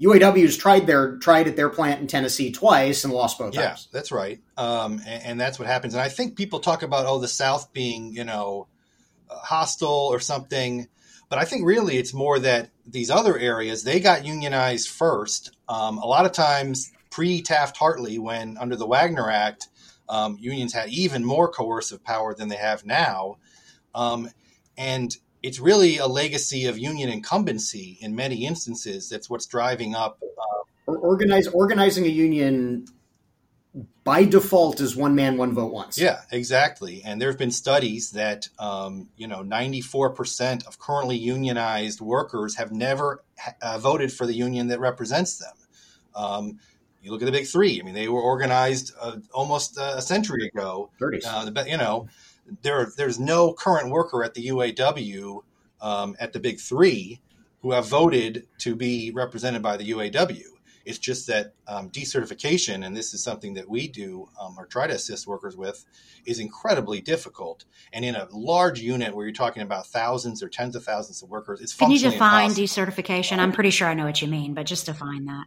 UAW's 0.01 0.57
tried 0.57 0.87
their 0.87 1.17
tried 1.17 1.47
at 1.47 1.55
their 1.55 1.69
plant 1.69 2.01
in 2.01 2.07
Tennessee 2.07 2.51
twice 2.51 3.03
and 3.03 3.13
lost 3.13 3.37
both 3.37 3.53
yeah, 3.53 3.67
times. 3.67 3.87
Yeah, 3.87 3.97
that's 3.99 4.11
right. 4.11 4.39
Um, 4.57 4.99
and, 5.05 5.23
and, 5.23 5.39
that's 5.39 5.59
what 5.59 5.67
happens. 5.67 5.93
And 5.93 6.01
I 6.01 6.09
think 6.09 6.35
people 6.35 6.59
talk 6.59 6.81
about 6.81 7.05
oh 7.05 7.19
the 7.19 7.27
South 7.27 7.71
being 7.71 8.11
you 8.11 8.23
know 8.23 8.67
uh, 9.29 9.35
hostile 9.35 10.09
or 10.11 10.19
something, 10.19 10.87
but 11.29 11.37
I 11.37 11.45
think 11.45 11.65
really 11.65 11.97
it's 11.97 12.13
more 12.13 12.39
that 12.39 12.71
these 12.85 13.11
other 13.11 13.37
areas 13.37 13.83
they 13.83 13.99
got 13.99 14.25
unionized 14.25 14.89
first. 14.89 15.55
Um, 15.69 15.99
a 15.99 16.07
lot 16.07 16.25
of 16.25 16.31
times 16.31 16.91
pre 17.11 17.43
Taft 17.43 17.77
Hartley, 17.77 18.17
when 18.17 18.57
under 18.57 18.75
the 18.75 18.87
Wagner 18.87 19.29
Act, 19.29 19.67
um, 20.09 20.37
unions 20.39 20.73
had 20.73 20.89
even 20.89 21.23
more 21.23 21.47
coercive 21.47 22.03
power 22.03 22.33
than 22.33 22.49
they 22.49 22.55
have 22.55 22.85
now, 22.85 23.37
um, 23.93 24.29
and 24.77 25.15
it's 25.43 25.59
really 25.59 25.97
a 25.97 26.07
legacy 26.07 26.65
of 26.65 26.77
union 26.77 27.09
incumbency 27.09 27.97
in 28.01 28.15
many 28.15 28.45
instances. 28.45 29.09
That's 29.09 29.29
what's 29.29 29.45
driving 29.45 29.95
up. 29.95 30.19
Uh, 30.87 30.93
Organize, 30.93 31.47
organizing 31.47 32.05
a 32.05 32.09
union 32.09 32.85
by 34.03 34.25
default 34.25 34.81
is 34.81 34.95
one 34.95 35.15
man, 35.15 35.37
one 35.37 35.53
vote 35.53 35.71
once. 35.71 35.97
Yeah, 35.97 36.21
exactly. 36.31 37.01
And 37.05 37.21
there 37.21 37.29
have 37.29 37.37
been 37.37 37.51
studies 37.51 38.11
that 38.11 38.49
um, 38.59 39.09
you 39.15 39.27
know 39.27 39.43
94% 39.43 40.67
of 40.67 40.79
currently 40.79 41.17
unionized 41.17 42.01
workers 42.01 42.55
have 42.55 42.71
never 42.71 43.23
uh, 43.61 43.77
voted 43.77 44.11
for 44.11 44.25
the 44.25 44.33
union 44.33 44.67
that 44.67 44.79
represents 44.79 45.37
them. 45.37 45.53
Um, 46.15 46.59
you 47.01 47.11
look 47.11 47.21
at 47.21 47.25
the 47.25 47.31
big 47.31 47.47
three. 47.47 47.79
I 47.79 47.85
mean, 47.85 47.95
they 47.95 48.07
were 48.07 48.21
organized 48.21 48.93
uh, 48.99 49.17
almost 49.33 49.77
a 49.77 50.01
century 50.01 50.47
ago. 50.47 50.91
30s. 50.99 51.25
Uh, 51.25 51.63
you 51.65 51.77
know, 51.77 52.07
there 52.61 52.91
there's 52.97 53.19
no 53.19 53.53
current 53.53 53.89
worker 53.89 54.23
at 54.23 54.33
the 54.33 54.47
UAW 54.47 55.41
um, 55.81 56.15
at 56.19 56.33
the 56.33 56.39
big 56.39 56.59
three 56.59 57.21
who 57.61 57.71
have 57.71 57.87
voted 57.87 58.47
to 58.59 58.75
be 58.75 59.11
represented 59.11 59.61
by 59.61 59.77
the 59.77 59.91
UAW. 59.91 60.43
It's 60.83 60.97
just 60.97 61.27
that 61.27 61.53
um, 61.67 61.91
decertification, 61.91 62.85
and 62.85 62.97
this 62.97 63.13
is 63.13 63.23
something 63.23 63.53
that 63.53 63.69
we 63.69 63.87
do 63.87 64.27
um, 64.39 64.55
or 64.57 64.65
try 64.65 64.87
to 64.87 64.95
assist 64.95 65.27
workers 65.27 65.55
with, 65.55 65.85
is 66.25 66.39
incredibly 66.39 67.01
difficult. 67.01 67.65
And 67.93 68.03
in 68.03 68.15
a 68.15 68.27
large 68.31 68.79
unit 68.79 69.15
where 69.15 69.25
you're 69.25 69.33
talking 69.33 69.61
about 69.61 69.85
thousands 69.87 70.41
or 70.41 70.49
tens 70.49 70.75
of 70.75 70.83
thousands 70.83 71.21
of 71.21 71.29
workers, 71.29 71.61
it's 71.61 71.75
Can 71.75 71.91
you 71.91 71.99
define 71.99 72.49
impossible. 72.49 72.65
decertification? 72.87 73.37
I'm 73.37 73.51
pretty 73.51 73.69
sure 73.69 73.87
I 73.87 73.93
know 73.93 74.05
what 74.05 74.23
you 74.23 74.27
mean, 74.27 74.55
but 74.55 74.65
just 74.65 74.87
define 74.87 75.25
that. 75.25 75.45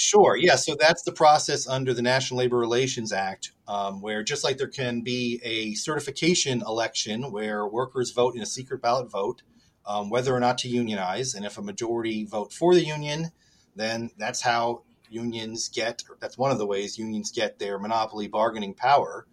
Sure. 0.00 0.36
Yeah. 0.36 0.54
So 0.54 0.76
that's 0.78 1.02
the 1.02 1.10
process 1.10 1.66
under 1.66 1.92
the 1.92 2.02
National 2.02 2.38
Labor 2.38 2.56
Relations 2.56 3.12
Act, 3.12 3.50
um, 3.66 4.00
where 4.00 4.22
just 4.22 4.44
like 4.44 4.56
there 4.56 4.68
can 4.68 5.00
be 5.00 5.40
a 5.42 5.74
certification 5.74 6.62
election 6.64 7.32
where 7.32 7.66
workers 7.66 8.12
vote 8.12 8.36
in 8.36 8.40
a 8.40 8.46
secret 8.46 8.80
ballot 8.80 9.10
vote 9.10 9.42
um, 9.88 10.10
whether 10.10 10.32
or 10.32 10.38
not 10.38 10.58
to 10.58 10.68
unionize. 10.68 11.34
And 11.34 11.44
if 11.44 11.58
a 11.58 11.62
majority 11.62 12.24
vote 12.24 12.52
for 12.52 12.74
the 12.74 12.84
union, 12.84 13.32
then 13.74 14.10
that's 14.18 14.42
how 14.42 14.82
unions 15.10 15.68
get, 15.68 16.04
that's 16.20 16.38
one 16.38 16.52
of 16.52 16.58
the 16.58 16.66
ways 16.66 16.98
unions 16.98 17.32
get 17.32 17.58
their 17.58 17.78
monopoly 17.78 18.28
bargaining 18.28 18.74
power, 18.74 19.26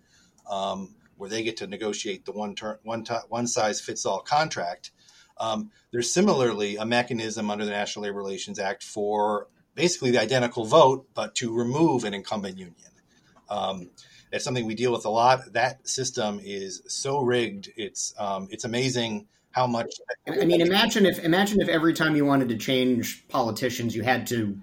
um, 0.49 0.95
where 1.17 1.30
they 1.30 1.43
get 1.43 1.58
to 1.58 1.67
negotiate 1.67 2.25
the 2.25 2.32
one, 2.32 2.56
ter- 2.56 2.80
one, 2.84 3.04
t- 3.04 3.13
one 3.28 3.45
size 3.45 3.82
fits 3.82 4.06
all 4.06 4.21
contract. 4.21 4.91
Um, 5.38 5.71
there's 5.91 6.13
similarly 6.13 6.78
a 6.78 6.86
mechanism 6.86 7.51
under 7.51 7.65
the 7.65 7.71
National 7.71 8.04
Labor 8.06 8.17
Relations 8.17 8.58
Act 8.58 8.82
for 8.84 9.47
basically 9.76 10.12
the 10.12 10.22
identical 10.22 10.66
vote, 10.66 11.08
but 11.14 11.36
to 11.36 11.54
remove 11.54 12.04
an 12.04 12.14
incumbent 12.14 12.58
union. 12.58 12.76
Um, 13.50 13.90
it's 14.32 14.44
something 14.44 14.66
we 14.66 14.76
deal 14.76 14.92
with 14.92 15.06
a 15.06 15.10
lot. 15.10 15.54
That 15.54 15.88
system 15.88 16.42
is 16.44 16.82
so 16.88 17.22
rigged; 17.22 17.70
it's 17.78 18.14
um, 18.18 18.48
it's 18.52 18.64
amazing 18.64 19.28
how 19.52 19.68
much. 19.68 19.94
I 20.28 20.46
mean, 20.46 20.62
imagine 20.62 21.06
if 21.06 21.24
imagine 21.24 21.62
if 21.62 21.70
every 21.70 21.94
time 21.94 22.16
you 22.16 22.26
wanted 22.26 22.50
to 22.50 22.58
change 22.58 23.28
politicians, 23.30 23.96
you 23.96 24.04
had 24.04 24.28
to 24.28 24.58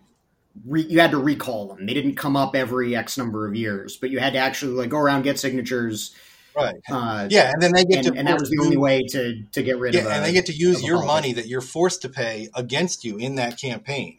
re, 0.67 0.83
you 0.83 1.01
had 1.01 1.13
to 1.13 1.19
recall 1.19 1.69
them. 1.69 1.87
They 1.87 1.95
didn't 1.95 2.17
come 2.17 2.37
up 2.37 2.55
every 2.55 2.95
X 2.95 3.17
number 3.17 3.47
of 3.47 3.55
years, 3.55 3.97
but 3.97 4.11
you 4.11 4.19
had 4.19 4.35
to 4.35 4.39
actually 4.39 4.73
like 4.73 4.91
go 4.91 4.99
around 4.99 5.23
get 5.23 5.39
signatures. 5.39 6.15
Right. 6.55 6.75
Uh, 6.91 7.29
yeah, 7.31 7.51
and 7.51 7.63
then 7.63 7.73
they 7.73 7.85
get 7.85 8.05
and, 8.05 8.15
to 8.15 8.19
and 8.19 8.29
that 8.29 8.39
was 8.39 8.51
the 8.51 8.61
only 8.63 8.77
way 8.77 9.03
to 9.11 9.43
to 9.53 9.63
get 9.63 9.79
rid 9.79 9.95
yeah, 9.95 10.01
of. 10.01 10.07
Yeah, 10.07 10.17
and 10.17 10.25
they 10.25 10.33
get 10.33 10.47
to 10.47 10.53
use 10.53 10.83
your 10.83 11.03
money 11.03 11.33
that 11.33 11.47
you're 11.47 11.63
forced 11.63 12.03
to 12.03 12.11
pay 12.11 12.51
against 12.55 13.05
you 13.05 13.17
in 13.17 13.37
that 13.37 13.59
campaign. 13.59 14.19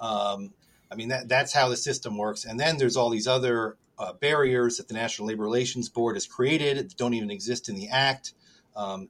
Um, 0.00 0.52
I 0.90 0.94
mean 0.94 1.08
that 1.08 1.28
that's 1.28 1.52
how 1.52 1.68
the 1.68 1.76
system 1.76 2.16
works. 2.16 2.44
And 2.44 2.58
then 2.58 2.76
there's 2.76 2.96
all 2.96 3.10
these 3.10 3.26
other 3.26 3.76
uh, 3.98 4.12
barriers 4.14 4.76
that 4.78 4.88
the 4.88 4.94
National 4.94 5.28
Labor 5.28 5.44
Relations 5.44 5.88
Board 5.88 6.16
has 6.16 6.26
created 6.26 6.76
that 6.78 6.96
don't 6.96 7.14
even 7.14 7.30
exist 7.30 7.68
in 7.68 7.76
the 7.76 7.88
Act. 7.88 8.34
Um, 8.74 9.08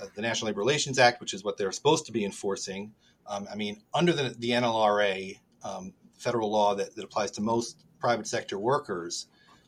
uh, 0.00 0.06
the 0.14 0.22
National 0.22 0.46
Labor 0.46 0.60
Relations 0.60 0.98
Act, 0.98 1.20
which 1.20 1.34
is 1.34 1.44
what 1.44 1.58
they're 1.58 1.72
supposed 1.72 2.06
to 2.06 2.12
be 2.12 2.24
enforcing. 2.24 2.92
Um, 3.26 3.46
I 3.50 3.54
mean, 3.54 3.82
under 3.92 4.12
the, 4.12 4.34
the 4.38 4.50
NLRA, 4.50 5.38
um, 5.62 5.92
federal 6.14 6.50
law 6.50 6.74
that, 6.74 6.94
that, 6.96 7.04
applies 7.04 7.32
to 7.32 7.42
most 7.42 7.84
private 7.98 8.26
sector 8.26 8.58
workers, 8.58 9.26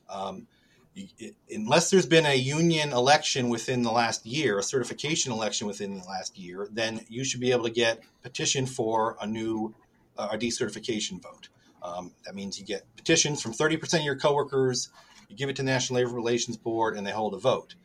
um, 0.09 0.47
it, 0.95 1.35
unless 1.49 1.89
there's 1.89 2.05
been 2.05 2.25
a 2.25 2.35
union 2.35 2.93
election 2.93 3.49
within 3.49 3.81
the 3.81 3.91
last 3.91 4.25
year, 4.25 4.59
a 4.59 4.63
certification 4.63 5.31
election 5.31 5.67
within 5.67 5.97
the 5.97 6.05
last 6.05 6.37
year, 6.37 6.67
then 6.71 7.01
you 7.09 7.23
should 7.23 7.39
be 7.39 7.51
able 7.51 7.63
to 7.63 7.71
get 7.71 8.03
petition 8.21 8.65
for 8.65 9.17
a 9.21 9.27
new 9.27 9.73
a 10.17 10.37
decertification 10.37 11.21
vote. 11.21 11.49
Um, 11.81 12.13
that 12.25 12.35
means 12.35 12.59
you 12.59 12.65
get 12.65 12.83
petitions 12.95 13.41
from 13.41 13.53
30% 13.53 13.99
of 13.99 14.05
your 14.05 14.15
coworkers, 14.15 14.89
you 15.29 15.35
give 15.35 15.49
it 15.49 15.55
to 15.57 15.63
the 15.63 15.65
National 15.65 15.99
Labor 15.99 16.15
Relations 16.15 16.57
Board, 16.57 16.95
and 16.95 17.05
they 17.05 17.11
hold 17.11 17.33
a 17.33 17.37
vote. 17.37 17.75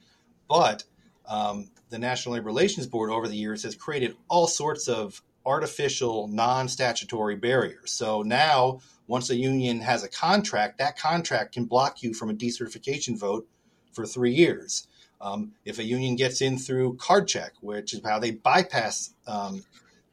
But 0.49 0.85
um, 1.27 1.71
the 1.91 1.99
National 1.99 2.35
Labor 2.35 2.47
Relations 2.47 2.87
Board 2.87 3.11
over 3.11 3.29
the 3.29 3.37
years 3.37 3.63
has 3.65 3.75
created 3.75 4.17
all 4.29 4.47
sorts 4.47 4.89
of 4.89 5.23
artificial, 5.45 6.29
non 6.29 6.69
statutory 6.69 7.37
barriers. 7.37 7.91
So 7.91 8.23
now, 8.23 8.81
once 9.07 9.31
a 9.31 9.37
union 9.37 9.81
has 9.81 10.05
a 10.05 10.09
contract, 10.09 10.79
that 10.79 10.99
contract 10.99 11.55
can 11.55 11.65
block 11.65 12.03
you 12.03 12.13
from 12.15 12.31
a 12.31 12.35
decertification 12.35 13.19
vote 13.19 13.49
for 13.93 14.07
three 14.07 14.35
years. 14.35 14.87
Um, 15.21 15.53
if 15.65 15.79
a 15.79 15.85
union 15.85 16.15
gets 16.15 16.41
in 16.41 16.59
through 16.59 16.97
card 16.97 17.27
check, 17.27 17.53
which 17.61 17.93
is 17.93 18.01
how 18.05 18.19
they 18.19 18.31
bypass 18.31 19.15
um, 19.27 19.65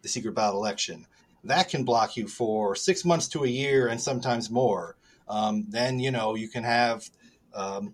the 0.01 0.07
secret 0.07 0.33
ballot 0.33 0.55
election, 0.55 1.05
that 1.45 1.69
can 1.69 1.83
block 1.83 2.17
you 2.17 2.27
for 2.27 2.75
six 2.75 3.05
months 3.05 3.27
to 3.29 3.43
a 3.43 3.47
year 3.47 3.87
and 3.87 4.01
sometimes 4.01 4.49
more. 4.49 4.97
Um, 5.27 5.65
then 5.69 5.99
you 5.99 6.11
know 6.11 6.35
you 6.35 6.49
can 6.49 6.63
have 6.63 7.09
um, 7.53 7.93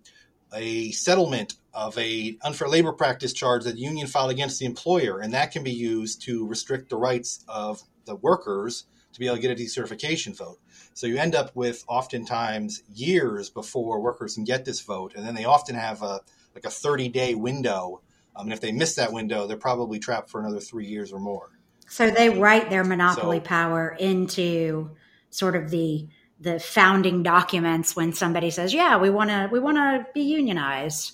a 0.53 0.91
settlement 0.91 1.55
of 1.73 1.97
a 1.97 2.37
unfair 2.41 2.67
labor 2.67 2.91
practice 2.91 3.33
charge 3.33 3.63
that 3.63 3.75
the 3.75 3.81
union 3.81 4.07
filed 4.07 4.31
against 4.31 4.59
the 4.59 4.65
employer, 4.65 5.19
and 5.19 5.33
that 5.33 5.51
can 5.51 5.63
be 5.63 5.71
used 5.71 6.23
to 6.23 6.45
restrict 6.47 6.89
the 6.89 6.97
rights 6.97 7.43
of 7.47 7.81
the 8.05 8.15
workers 8.15 8.85
to 9.13 9.19
be 9.19 9.27
able 9.27 9.35
to 9.35 9.41
get 9.41 9.51
a 9.51 9.61
decertification 9.61 10.35
vote. 10.35 10.59
So 10.93 11.07
you 11.07 11.17
end 11.17 11.35
up 11.35 11.55
with 11.55 11.83
oftentimes 11.87 12.83
years 12.93 13.49
before 13.49 14.01
workers 14.01 14.35
can 14.35 14.43
get 14.43 14.65
this 14.65 14.81
vote, 14.81 15.13
and 15.15 15.25
then 15.25 15.35
they 15.35 15.45
often 15.45 15.75
have 15.75 16.01
a 16.01 16.21
like 16.53 16.65
a 16.65 16.69
30 16.69 17.09
day 17.09 17.35
window. 17.35 18.01
Um, 18.35 18.47
and 18.47 18.53
if 18.53 18.61
they 18.61 18.71
miss 18.71 18.95
that 18.95 19.13
window, 19.13 19.47
they're 19.47 19.57
probably 19.57 19.99
trapped 19.99 20.29
for 20.29 20.39
another 20.39 20.59
three 20.59 20.85
years 20.85 21.11
or 21.11 21.19
more. 21.19 21.49
So 21.91 22.09
they 22.09 22.29
write 22.29 22.69
their 22.69 22.85
monopoly 22.85 23.39
so, 23.39 23.43
power 23.43 23.89
into 23.99 24.91
sort 25.29 25.57
of 25.57 25.69
the 25.69 26.07
the 26.39 26.57
founding 26.57 27.21
documents 27.21 27.97
when 27.97 28.13
somebody 28.13 28.49
says, 28.49 28.73
"Yeah, 28.73 28.95
we 28.95 29.09
want 29.09 29.29
to 29.29 29.49
we 29.51 29.59
want 29.59 29.75
to 29.75 30.07
be 30.13 30.21
unionized." 30.21 31.11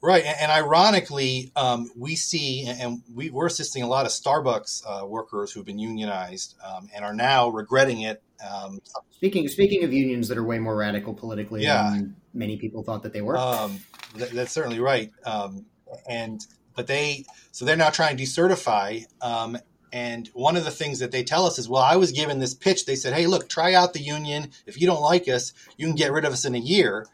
Right, 0.00 0.24
and, 0.24 0.36
and 0.42 0.52
ironically, 0.52 1.50
um, 1.56 1.90
we 1.96 2.14
see, 2.14 2.66
and 2.68 3.02
we, 3.12 3.30
are 3.30 3.46
assisting 3.46 3.82
a 3.82 3.88
lot 3.88 4.06
of 4.06 4.12
Starbucks 4.12 4.84
uh, 4.86 5.04
workers 5.04 5.50
who've 5.50 5.66
been 5.66 5.80
unionized 5.80 6.54
um, 6.64 6.88
and 6.94 7.04
are 7.04 7.14
now 7.14 7.48
regretting 7.48 8.02
it. 8.02 8.22
Um, 8.48 8.78
speaking 9.10 9.48
speaking 9.48 9.82
of 9.82 9.92
unions 9.92 10.28
that 10.28 10.38
are 10.38 10.44
way 10.44 10.60
more 10.60 10.76
radical 10.76 11.14
politically 11.14 11.64
yeah. 11.64 11.90
than 11.90 12.14
many 12.32 12.56
people 12.56 12.84
thought 12.84 13.02
that 13.02 13.12
they 13.12 13.22
were. 13.22 13.36
Um, 13.36 13.80
Th- 14.16 14.30
that's 14.30 14.52
certainly 14.52 14.78
right, 14.78 15.10
um, 15.26 15.66
and 16.08 16.46
but 16.78 16.86
they 16.86 17.24
so 17.50 17.64
they're 17.64 17.76
now 17.76 17.90
trying 17.90 18.16
to 18.16 18.22
decertify. 18.22 19.04
Um, 19.20 19.58
and 19.92 20.28
one 20.32 20.56
of 20.56 20.64
the 20.64 20.70
things 20.70 21.00
that 21.00 21.10
they 21.10 21.24
tell 21.24 21.44
us 21.44 21.58
is, 21.58 21.68
well, 21.68 21.82
I 21.82 21.96
was 21.96 22.12
given 22.12 22.38
this 22.38 22.54
pitch. 22.54 22.86
They 22.86 22.94
said, 22.94 23.14
hey, 23.14 23.26
look, 23.26 23.48
try 23.48 23.74
out 23.74 23.94
the 23.94 24.00
union. 24.00 24.52
If 24.64 24.80
you 24.80 24.86
don't 24.86 25.00
like 25.00 25.28
us, 25.28 25.52
you 25.76 25.86
can 25.86 25.96
get 25.96 26.12
rid 26.12 26.24
of 26.24 26.32
us 26.32 26.44
in 26.44 26.54
a 26.54 26.58
year 26.58 27.06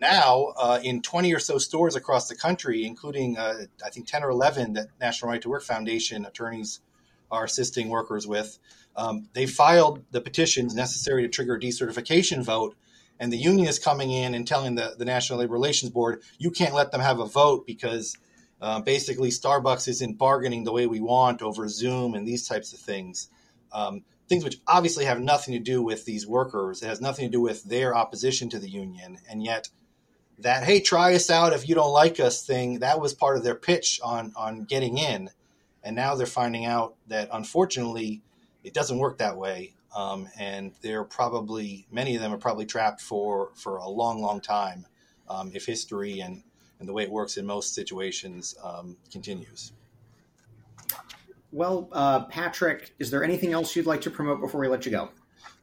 now 0.00 0.54
uh, 0.56 0.80
in 0.82 1.02
20 1.02 1.34
or 1.34 1.38
so 1.38 1.58
stores 1.58 1.96
across 1.96 2.28
the 2.28 2.34
country, 2.34 2.86
including 2.86 3.36
uh, 3.36 3.66
I 3.84 3.90
think 3.90 4.06
10 4.06 4.24
or 4.24 4.30
11 4.30 4.72
that 4.72 4.88
National 4.98 5.30
Right 5.30 5.42
to 5.42 5.50
Work 5.50 5.64
Foundation 5.64 6.24
attorneys 6.24 6.80
are 7.30 7.44
assisting 7.44 7.90
workers 7.90 8.26
with. 8.26 8.58
Um, 8.96 9.28
they 9.34 9.44
filed 9.44 10.02
the 10.12 10.22
petitions 10.22 10.74
necessary 10.74 11.22
to 11.24 11.28
trigger 11.28 11.56
a 11.56 11.60
decertification 11.60 12.42
vote, 12.42 12.74
and 13.18 13.30
the 13.30 13.36
union 13.36 13.68
is 13.68 13.78
coming 13.78 14.10
in 14.10 14.34
and 14.34 14.48
telling 14.48 14.76
the, 14.76 14.94
the 14.96 15.04
National 15.04 15.40
Labor 15.40 15.52
Relations 15.52 15.92
Board, 15.92 16.22
you 16.38 16.50
can't 16.50 16.74
let 16.74 16.90
them 16.90 17.02
have 17.02 17.20
a 17.20 17.26
vote 17.26 17.66
because 17.66 18.16
uh, 18.60 18.80
basically 18.80 19.30
Starbucks 19.30 19.88
isn't 19.88 20.18
bargaining 20.18 20.64
the 20.64 20.72
way 20.72 20.86
we 20.86 21.00
want 21.00 21.42
over 21.42 21.68
Zoom 21.68 22.14
and 22.14 22.26
these 22.26 22.46
types 22.46 22.72
of 22.72 22.80
things. 22.80 23.28
Um, 23.72 24.02
things 24.28 24.44
which 24.44 24.60
obviously 24.66 25.04
have 25.04 25.20
nothing 25.20 25.54
to 25.54 25.60
do 25.60 25.82
with 25.82 26.04
these 26.04 26.26
workers. 26.26 26.82
It 26.82 26.86
has 26.86 27.00
nothing 27.00 27.26
to 27.26 27.32
do 27.32 27.40
with 27.40 27.64
their 27.64 27.96
opposition 27.96 28.48
to 28.50 28.58
the 28.58 28.70
union, 28.70 29.18
and 29.28 29.42
yet 29.44 29.68
that 30.40 30.64
hey 30.64 30.80
try 30.80 31.14
us 31.14 31.30
out 31.30 31.52
if 31.52 31.68
you 31.68 31.74
don't 31.74 31.92
like 31.92 32.18
us 32.18 32.44
thing 32.44 32.78
that 32.78 32.98
was 32.98 33.12
part 33.12 33.36
of 33.36 33.44
their 33.44 33.54
pitch 33.54 34.00
on 34.02 34.32
on 34.36 34.64
getting 34.64 34.96
in 34.98 35.28
and 35.82 35.94
now 35.94 36.14
they're 36.14 36.26
finding 36.26 36.64
out 36.64 36.94
that 37.08 37.28
unfortunately 37.32 38.22
it 38.64 38.74
doesn't 38.74 38.98
work 38.98 39.18
that 39.18 39.36
way 39.36 39.74
um, 39.94 40.28
and 40.38 40.72
they're 40.82 41.04
probably 41.04 41.86
many 41.90 42.14
of 42.14 42.22
them 42.22 42.32
are 42.32 42.38
probably 42.38 42.64
trapped 42.64 43.00
for 43.00 43.50
for 43.54 43.76
a 43.76 43.88
long 43.88 44.22
long 44.22 44.40
time 44.40 44.86
um, 45.28 45.50
if 45.54 45.66
history 45.66 46.20
and 46.20 46.42
and 46.80 46.88
the 46.88 46.92
way 46.92 47.02
it 47.04 47.10
works 47.10 47.36
in 47.36 47.46
most 47.46 47.74
situations 47.74 48.56
um, 48.64 48.96
continues 49.12 49.72
well 51.52 51.88
uh, 51.92 52.24
patrick 52.24 52.94
is 52.98 53.10
there 53.10 53.22
anything 53.22 53.52
else 53.52 53.76
you'd 53.76 53.86
like 53.86 54.00
to 54.00 54.10
promote 54.10 54.40
before 54.40 54.60
we 54.60 54.68
let 54.68 54.84
you 54.84 54.90
go 54.90 55.10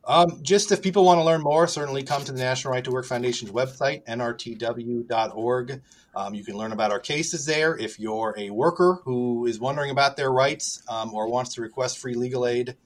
um, 0.08 0.40
just 0.42 0.72
if 0.72 0.82
people 0.82 1.04
want 1.04 1.20
to 1.20 1.24
learn 1.24 1.42
more, 1.42 1.68
certainly 1.68 2.02
come 2.02 2.24
to 2.24 2.32
the 2.32 2.40
National 2.40 2.74
Right 2.74 2.84
to 2.86 2.92
Work 2.92 3.06
Foundation's 3.06 3.52
website, 3.52 4.06
nrtw.org. 4.06 5.82
Um, 6.16 6.34
you 6.34 6.46
can 6.46 6.56
learn 6.56 6.72
about 6.72 6.92
our 6.92 7.00
cases 7.00 7.46
there. 7.46 7.78
If 7.78 8.00
you're 8.00 8.34
a 8.38 8.50
worker 8.50 9.02
who 9.04 9.46
is 9.46 9.60
wondering 9.60 9.92
about 9.92 10.16
their 10.16 10.32
rights 10.32 10.82
um, 10.88 11.14
or 11.14 11.30
wants 11.30 11.54
to 11.56 11.62
request 11.62 12.00
free 12.00 12.14
legal 12.14 12.48
aid, 12.48 12.78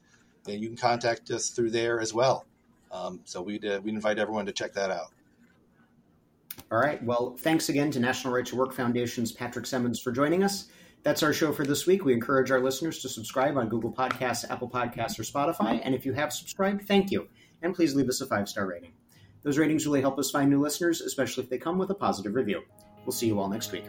then 0.46 0.60
you 0.60 0.68
can 0.68 0.78
contact 0.78 1.30
us 1.30 1.52
through 1.52 1.70
there 1.70 2.02
as 2.02 2.12
well. 2.12 2.48
Um, 2.92 3.22
so 3.24 3.42
we'd, 3.44 3.66
uh, 3.66 3.80
we 3.84 3.92
invite 3.92 4.18
everyone 4.18 4.48
to 4.48 4.52
check 4.52 4.74
that 4.74 4.90
out. 4.90 5.14
All 6.72 6.80
right. 6.80 7.02
Well, 7.04 7.36
thanks 7.40 7.70
again 7.70 7.92
to 7.92 8.00
National 8.00 8.34
Right 8.34 8.46
to 8.48 8.56
Work 8.56 8.74
Foundation's 8.74 9.32
Patrick 9.32 9.66
Semmens 9.66 10.02
for 10.02 10.12
joining 10.12 10.44
us. 10.44 10.68
That's 11.04 11.24
our 11.24 11.34
show 11.34 11.52
for 11.52 11.66
this 11.66 11.88
week. 11.88 12.06
We 12.06 12.14
encourage 12.14 12.52
our 12.52 12.60
listeners 12.60 13.00
to 13.00 13.10
subscribe 13.10 13.58
on 13.58 13.70
Google 13.70 13.92
Podcasts, 13.92 14.50
Apple 14.50 14.70
Podcasts, 14.70 15.18
or 15.20 15.24
Spotify. 15.24 15.82
And 15.84 15.96
if 15.96 16.06
you 16.06 16.14
have 16.14 16.32
subscribed, 16.32 16.88
thank 16.88 17.10
you. 17.10 17.28
And 17.62 17.74
please 17.74 17.96
leave 17.96 18.10
us 18.10 18.22
a 18.22 18.28
five 18.28 18.48
star 18.48 18.68
rating. 18.68 18.94
Those 19.44 19.58
ratings 19.58 19.86
really 19.86 20.02
help 20.02 20.20
us 20.20 20.30
find 20.30 20.50
new 20.50 20.62
listeners, 20.62 21.02
especially 21.02 21.44
if 21.44 21.50
they 21.50 21.58
come 21.58 21.78
with 21.78 21.90
a 21.90 21.96
positive 21.96 22.36
review. 22.36 22.62
We'll 23.06 23.14
see 23.14 23.28
you 23.28 23.40
all 23.40 23.50
next 23.50 23.72
week. 23.72 23.86